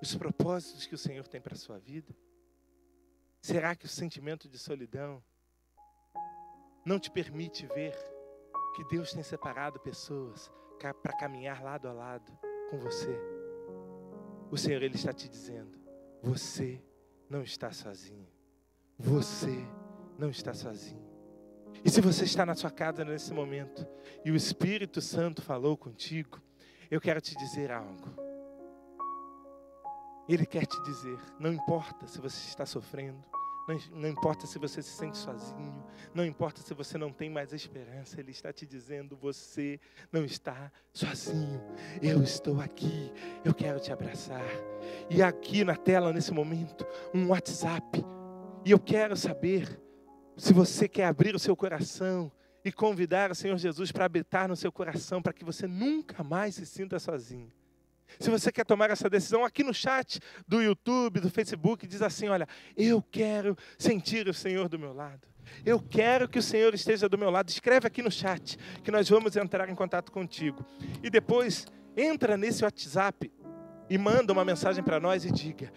[0.00, 2.14] os propósitos que o Senhor tem para a sua vida?
[3.42, 5.22] Será que o sentimento de solidão
[6.84, 7.94] não te permite ver
[8.74, 10.50] que Deus tem separado pessoas
[11.02, 12.32] para caminhar lado a lado
[12.70, 13.14] com você?
[14.50, 15.78] O Senhor ele está te dizendo:
[16.22, 16.82] Você
[17.28, 18.28] não está sozinho.
[18.98, 19.66] Você
[20.18, 21.11] não está sozinho.
[21.84, 23.86] E se você está na sua casa nesse momento
[24.24, 26.40] e o Espírito Santo falou contigo,
[26.90, 28.22] eu quero te dizer algo.
[30.28, 33.22] Ele quer te dizer: não importa se você está sofrendo,
[33.66, 35.84] não, não, importa se você se sente sozinho,
[36.14, 39.80] não importa se você não tem mais esperança, Ele está te dizendo: você
[40.10, 41.60] não está sozinho,
[42.00, 43.12] eu estou aqui,
[43.44, 44.46] eu quero te abraçar.
[45.10, 48.04] E aqui na tela, nesse momento, um WhatsApp,
[48.64, 49.80] e eu quero saber
[50.36, 52.30] se você quer abrir o seu coração
[52.64, 56.54] e convidar o Senhor Jesus para habitar no seu coração, para que você nunca mais
[56.54, 57.50] se sinta sozinho.
[58.18, 62.28] Se você quer tomar essa decisão, aqui no chat do YouTube, do Facebook, diz assim:
[62.28, 62.46] Olha,
[62.76, 65.26] eu quero sentir o Senhor do meu lado.
[65.64, 67.48] Eu quero que o Senhor esteja do meu lado.
[67.48, 70.64] Escreve aqui no chat que nós vamos entrar em contato contigo.
[71.02, 73.32] E depois entra nesse WhatsApp
[73.88, 75.72] e manda uma mensagem para nós e diga: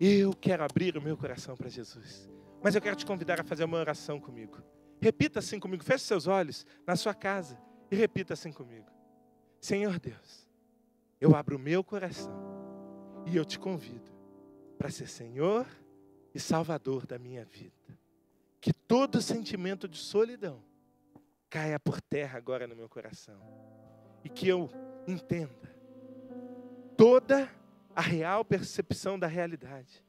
[0.00, 2.30] Eu quero abrir o meu coração para Jesus.
[2.62, 4.62] Mas eu quero te convidar a fazer uma oração comigo.
[5.00, 5.82] Repita assim comigo.
[5.82, 7.58] Feche seus olhos na sua casa
[7.90, 8.90] e repita assim comigo.
[9.60, 10.48] Senhor Deus,
[11.20, 12.32] eu abro o meu coração
[13.26, 14.12] e eu te convido
[14.78, 15.66] para ser Senhor
[16.34, 17.98] e Salvador da minha vida.
[18.60, 20.62] Que todo sentimento de solidão
[21.50, 23.40] caia por terra agora no meu coração
[24.24, 24.70] e que eu
[25.06, 25.74] entenda
[26.96, 27.50] toda
[27.94, 30.04] a real percepção da realidade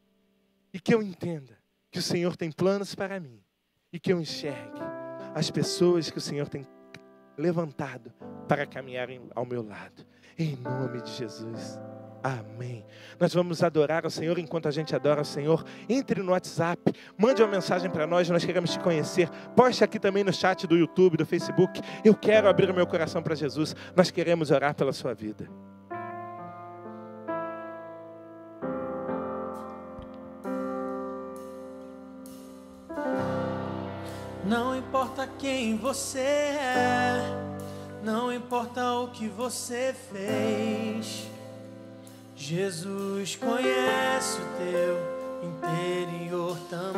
[0.72, 1.63] e que eu entenda
[1.94, 3.40] que o Senhor tem planos para mim
[3.94, 4.82] e que eu enxergue
[5.36, 6.68] as pessoas que o Senhor tem
[7.38, 8.12] levantado
[8.48, 10.04] para caminharem ao meu lado.
[10.36, 11.80] Em nome de Jesus.
[12.24, 12.84] Amém.
[13.20, 15.64] Nós vamos adorar ao Senhor enquanto a gente adora ao Senhor.
[15.88, 16.82] Entre no WhatsApp,
[17.16, 19.30] mande uma mensagem para nós, nós queremos te conhecer.
[19.56, 21.80] Poste aqui também no chat do YouTube, do Facebook.
[22.04, 23.76] Eu quero abrir o meu coração para Jesus.
[23.96, 25.48] Nós queremos orar pela sua vida.
[34.46, 37.22] Não importa quem você é,
[38.04, 41.26] não importa o que você fez.
[42.36, 44.98] Jesus conhece o teu
[45.48, 46.94] interior também.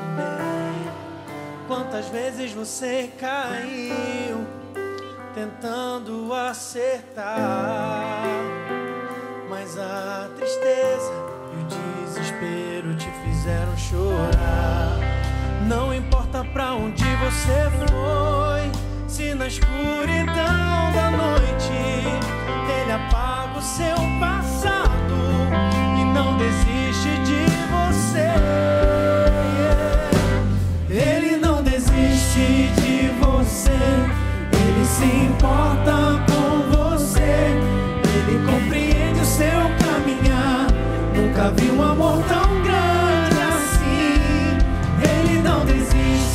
[1.67, 4.43] Quantas vezes você caiu
[5.35, 8.23] tentando acertar,
[9.47, 11.11] mas a tristeza
[11.53, 11.67] e o
[12.07, 14.97] desespero te fizeram chorar.
[15.67, 18.71] Não importa pra onde você foi,
[19.07, 25.15] se na escuridão da noite ele apaga o seu passado
[25.97, 28.27] e não desiste de você.
[30.89, 33.71] Ele não desiste de você,
[34.51, 37.55] ele se importa com você,
[38.03, 40.67] ele compreende o seu caminhar.
[41.15, 42.44] Nunca vi um amor tão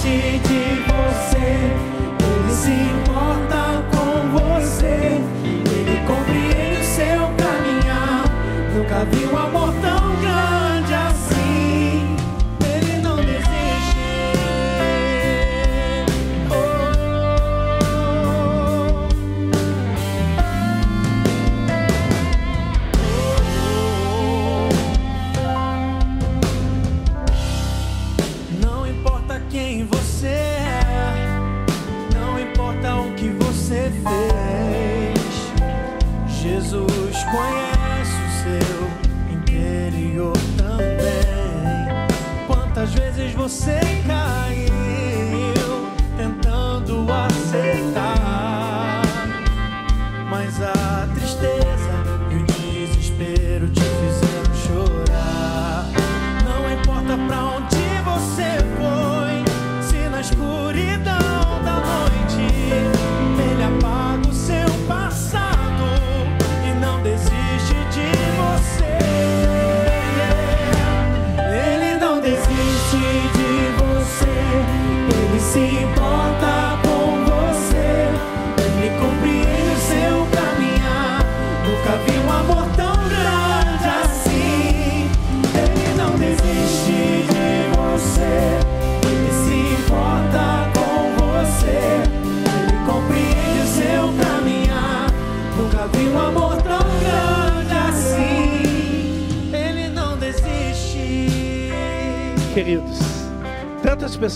[0.03, 1.61] de você,
[2.25, 5.21] ele se importa com você,
[5.67, 8.25] ele compreende o seu caminhar.
[8.75, 10.00] Nunca vi um amor tão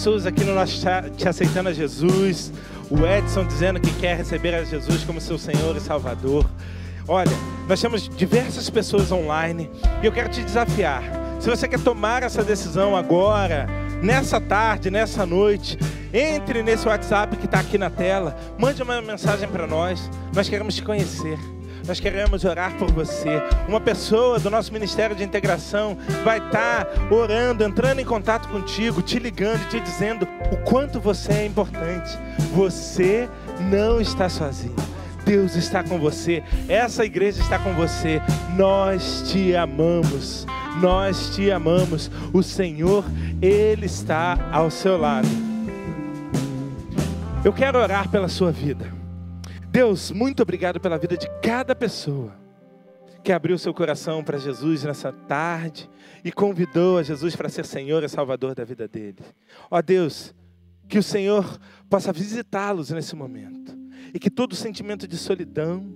[0.04, 2.52] pessoas aqui no nosso chat aceitando a Jesus,
[2.90, 6.44] o Edson dizendo que quer receber a Jesus como seu Senhor e Salvador.
[7.08, 7.32] Olha,
[7.66, 9.70] nós temos diversas pessoas online
[10.02, 11.02] e eu quero te desafiar.
[11.40, 13.66] Se você quer tomar essa decisão agora,
[14.02, 15.78] nessa tarde, nessa noite,
[16.12, 20.10] entre nesse WhatsApp que está aqui na tela, mande uma mensagem para nós.
[20.34, 21.38] Nós queremos te conhecer.
[21.86, 23.42] Nós queremos orar por você.
[23.66, 29.18] Uma pessoa do nosso Ministério de Integração vai estar orando, entrando em contato contigo, te
[29.18, 32.18] ligando, te dizendo o quanto você é importante.
[32.52, 33.28] Você
[33.70, 34.76] não está sozinho.
[35.24, 36.42] Deus está com você.
[36.68, 38.20] Essa igreja está com você.
[38.54, 40.46] Nós te amamos.
[40.82, 42.10] Nós te amamos.
[42.34, 43.02] O Senhor,
[43.40, 45.28] Ele está ao seu lado.
[47.42, 48.92] Eu quero orar pela sua vida.
[49.70, 52.43] Deus, muito obrigado pela vida de cada pessoa
[53.24, 55.88] que abriu seu coração para Jesus nessa tarde
[56.22, 59.18] e convidou a Jesus para ser Senhor e Salvador da vida dele.
[59.70, 60.34] Ó Deus,
[60.86, 63.74] que o Senhor possa visitá-los nesse momento
[64.12, 65.90] e que todo sentimento de solidão,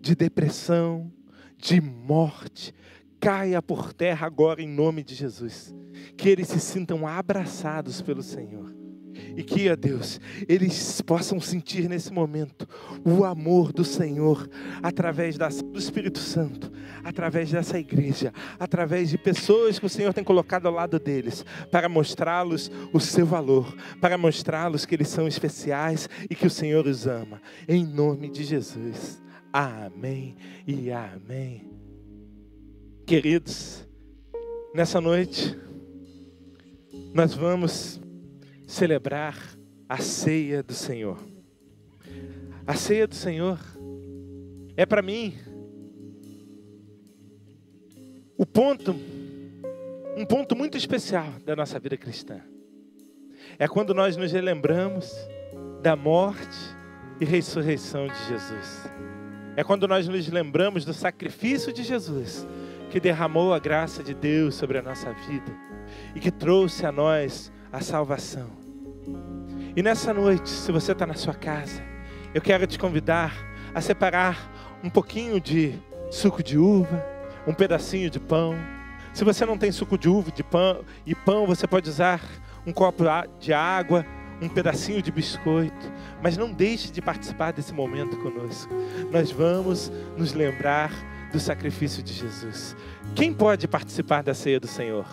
[0.00, 1.12] de depressão,
[1.58, 2.74] de morte
[3.20, 5.74] caia por terra agora em nome de Jesus.
[6.16, 8.79] Que eles se sintam abraçados pelo Senhor.
[9.36, 12.68] E que, ó Deus, eles possam sentir nesse momento
[13.04, 14.48] o amor do Senhor
[14.82, 16.70] através da, do Espírito Santo,
[17.04, 21.88] através dessa igreja, através de pessoas que o Senhor tem colocado ao lado deles, para
[21.88, 27.06] mostrá-los o seu valor, para mostrá-los que eles são especiais e que o Senhor os
[27.06, 27.40] ama.
[27.68, 29.20] Em nome de Jesus.
[29.52, 30.36] Amém
[30.66, 31.68] e amém.
[33.06, 33.84] Queridos,
[34.72, 35.58] nessa noite,
[37.12, 37.99] nós vamos
[38.70, 39.36] celebrar
[39.88, 41.18] a ceia do Senhor.
[42.64, 43.58] A ceia do Senhor
[44.76, 45.34] é para mim
[48.38, 48.94] o ponto,
[50.16, 52.40] um ponto muito especial da nossa vida cristã.
[53.58, 55.12] É quando nós nos relembramos
[55.82, 56.56] da morte
[57.20, 58.84] e ressurreição de Jesus.
[59.56, 62.46] É quando nós nos lembramos do sacrifício de Jesus,
[62.88, 65.52] que derramou a graça de Deus sobre a nossa vida
[66.14, 68.59] e que trouxe a nós a salvação.
[69.76, 71.80] E nessa noite, se você está na sua casa,
[72.34, 73.32] eu quero te convidar
[73.72, 74.50] a separar
[74.82, 75.78] um pouquinho de
[76.10, 77.04] suco de uva,
[77.46, 78.54] um pedacinho de pão.
[79.12, 82.20] Se você não tem suco de uva de pão, e pão, você pode usar
[82.66, 83.04] um copo
[83.38, 84.04] de água,
[84.42, 85.92] um pedacinho de biscoito.
[86.20, 88.74] Mas não deixe de participar desse momento conosco.
[89.12, 90.90] Nós vamos nos lembrar
[91.32, 92.76] do sacrifício de Jesus.
[93.14, 95.06] Quem pode participar da ceia do Senhor?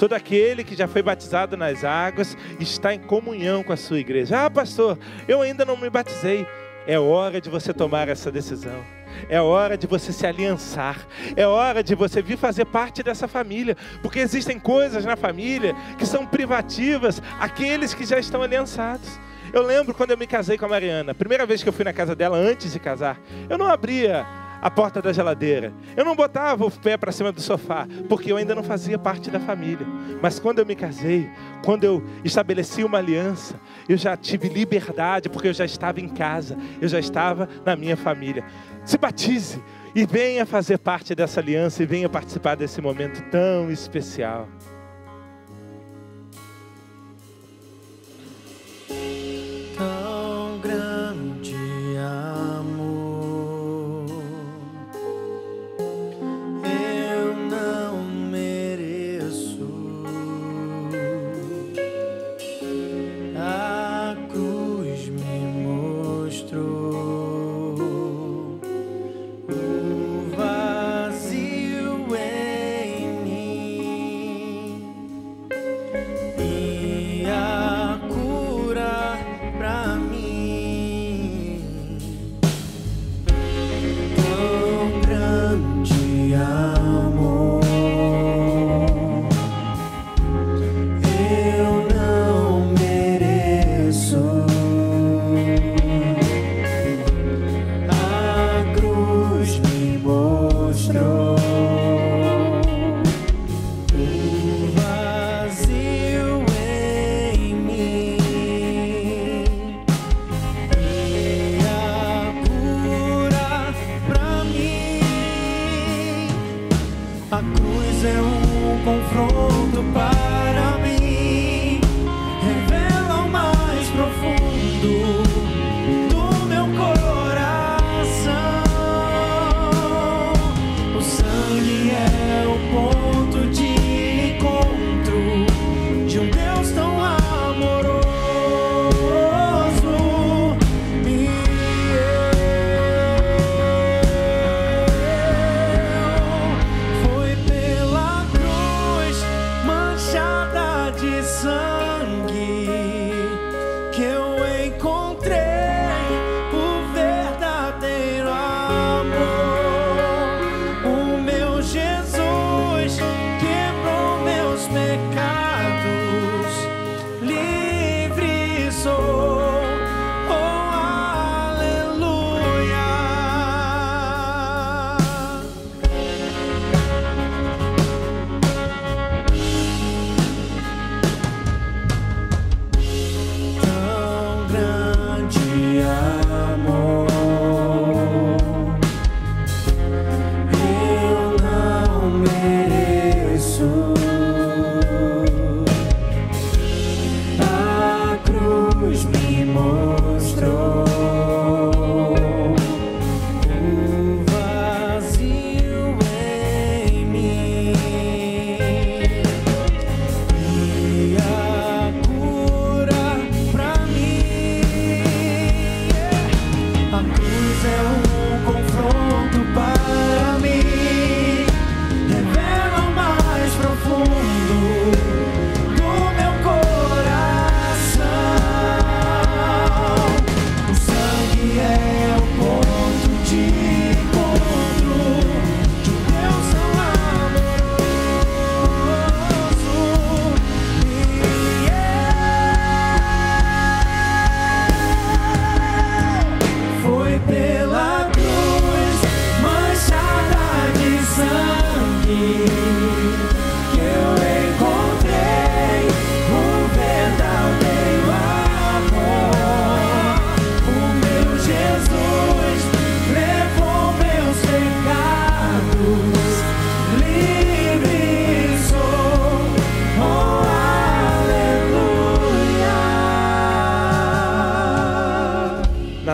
[0.00, 4.46] Todo aquele que já foi batizado nas águas está em comunhão com a sua igreja.
[4.46, 4.98] Ah, pastor,
[5.28, 6.46] eu ainda não me batizei.
[6.86, 8.82] É hora de você tomar essa decisão.
[9.28, 11.06] É hora de você se aliançar.
[11.36, 13.76] É hora de você vir fazer parte dessa família.
[14.00, 19.20] Porque existem coisas na família que são privativas àqueles que já estão aliançados.
[19.52, 21.92] Eu lembro quando eu me casei com a Mariana, primeira vez que eu fui na
[21.92, 23.20] casa dela antes de casar,
[23.50, 24.24] eu não abria
[24.60, 25.72] a porta da geladeira.
[25.96, 29.30] Eu não botava o pé para cima do sofá, porque eu ainda não fazia parte
[29.30, 29.86] da família.
[30.20, 31.30] Mas quando eu me casei,
[31.64, 33.54] quando eu estabeleci uma aliança,
[33.88, 37.96] eu já tive liberdade, porque eu já estava em casa, eu já estava na minha
[37.96, 38.44] família.
[38.84, 39.62] Se batize
[39.94, 44.48] e venha fazer parte dessa aliança e venha participar desse momento tão especial.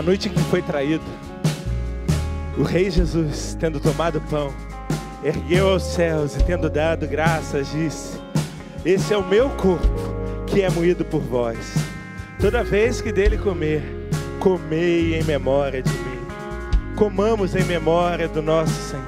[0.06, 1.02] Noite em que foi traído,
[2.56, 4.54] o Rei Jesus, tendo tomado o pão,
[5.24, 8.16] ergueu aos céus e, tendo dado graças, disse:
[8.84, 9.88] Esse é o meu corpo,
[10.46, 11.74] que é moído por vós.
[12.38, 13.82] Toda vez que dele comer,
[14.38, 16.20] comei em memória de mim.
[16.94, 19.04] Comamos em memória do nosso Senhor.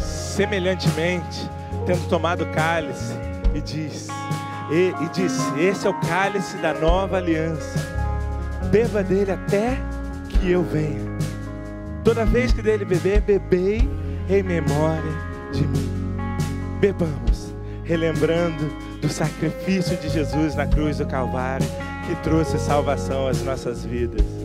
[0.00, 1.47] Semelhantemente,
[1.88, 3.14] tendo tomado o cálice,
[3.54, 4.08] e diz,
[4.70, 7.78] e, e Esse é o cálice da nova aliança.
[8.70, 9.78] Beba dele até
[10.28, 11.16] que eu venha.
[12.04, 13.88] Toda vez que dele beber, bebei
[14.28, 15.12] em memória
[15.50, 15.90] de mim.
[16.78, 17.54] Bebamos,
[17.84, 18.68] relembrando
[19.00, 21.66] do sacrifício de Jesus na cruz do Calvário,
[22.06, 24.37] que trouxe salvação às nossas vidas.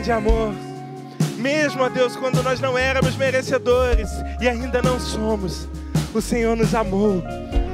[0.00, 0.54] Grande amor.
[1.36, 4.08] Mesmo, ó Deus, quando nós não éramos merecedores
[4.40, 5.68] e ainda não somos,
[6.14, 7.22] o Senhor nos amou.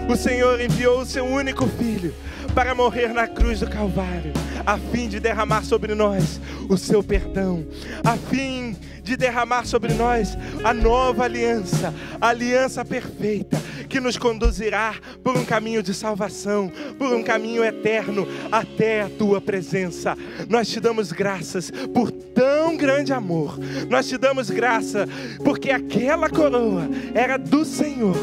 [0.08, 2.12] O Senhor enviou o seu único filho
[2.52, 4.32] para morrer na cruz do Calvário,
[4.64, 7.64] a fim de derramar sobre nós o seu perdão,
[8.04, 13.56] a fim de derramar sobre nós a nova aliança, a aliança perfeita
[13.88, 19.40] que nos conduzirá por um caminho de salvação, por um caminho eterno até a tua
[19.40, 20.16] presença.
[20.48, 23.58] Nós te damos graças por tão grande amor.
[23.88, 25.06] Nós te damos graça
[25.44, 28.16] porque aquela coroa era do Senhor.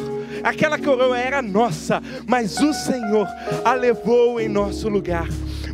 [0.44, 3.28] Aquela coroa era nossa, mas o Senhor
[3.64, 5.28] a levou em nosso lugar.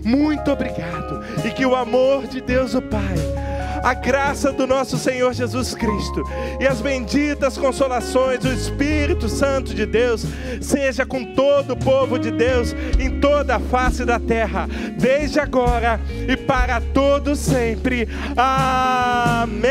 [0.03, 1.23] Muito obrigado.
[1.45, 3.38] E que o amor de Deus, o Pai,
[3.83, 6.23] a graça do nosso Senhor Jesus Cristo
[6.59, 10.25] e as benditas consolações do Espírito Santo de Deus
[10.61, 15.99] seja com todo o povo de Deus em toda a face da terra, desde agora
[16.27, 18.07] e para todos sempre.
[18.35, 19.69] Amém.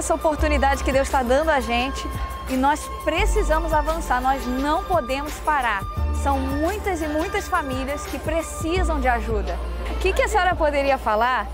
[0.00, 2.08] Essa oportunidade que Deus está dando a gente
[2.48, 5.82] e nós precisamos avançar, nós não podemos parar.
[6.22, 9.58] São muitas e muitas famílias que precisam de ajuda.
[9.90, 11.46] O que, que a senhora poderia falar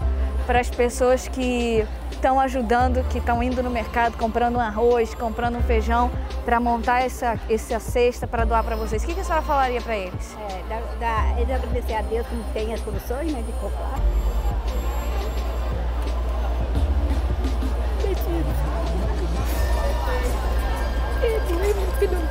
[0.46, 5.56] para as pessoas que estão ajudando, que estão indo no mercado comprando um arroz, comprando
[5.58, 6.08] um feijão
[6.44, 9.02] para montar essa, essa cesta para doar para vocês?
[9.02, 10.36] O que, que a senhora falaria para eles?
[10.48, 13.98] É, da, da, eles agradecer a Deus que não tem as condições né, de comprar.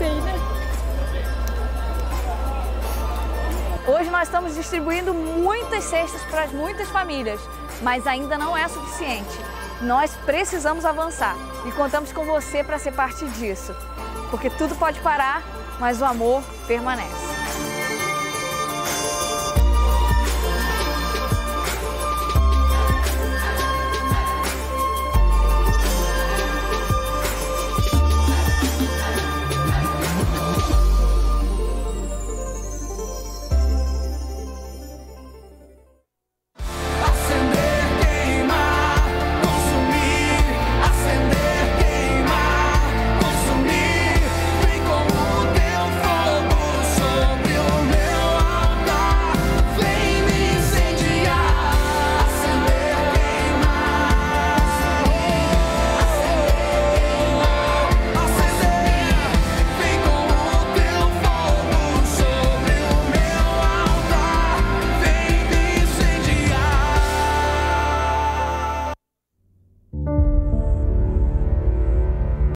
[0.10, 0.34] Né?
[3.88, 7.40] Hoje nós estamos distribuindo muitas cestas para muitas famílias,
[7.82, 9.40] mas ainda não é suficiente.
[9.82, 11.36] Nós precisamos avançar
[11.68, 13.76] e contamos com você para ser parte disso.
[14.32, 15.44] Porque tudo pode parar,
[15.80, 17.35] mas o amor permanece.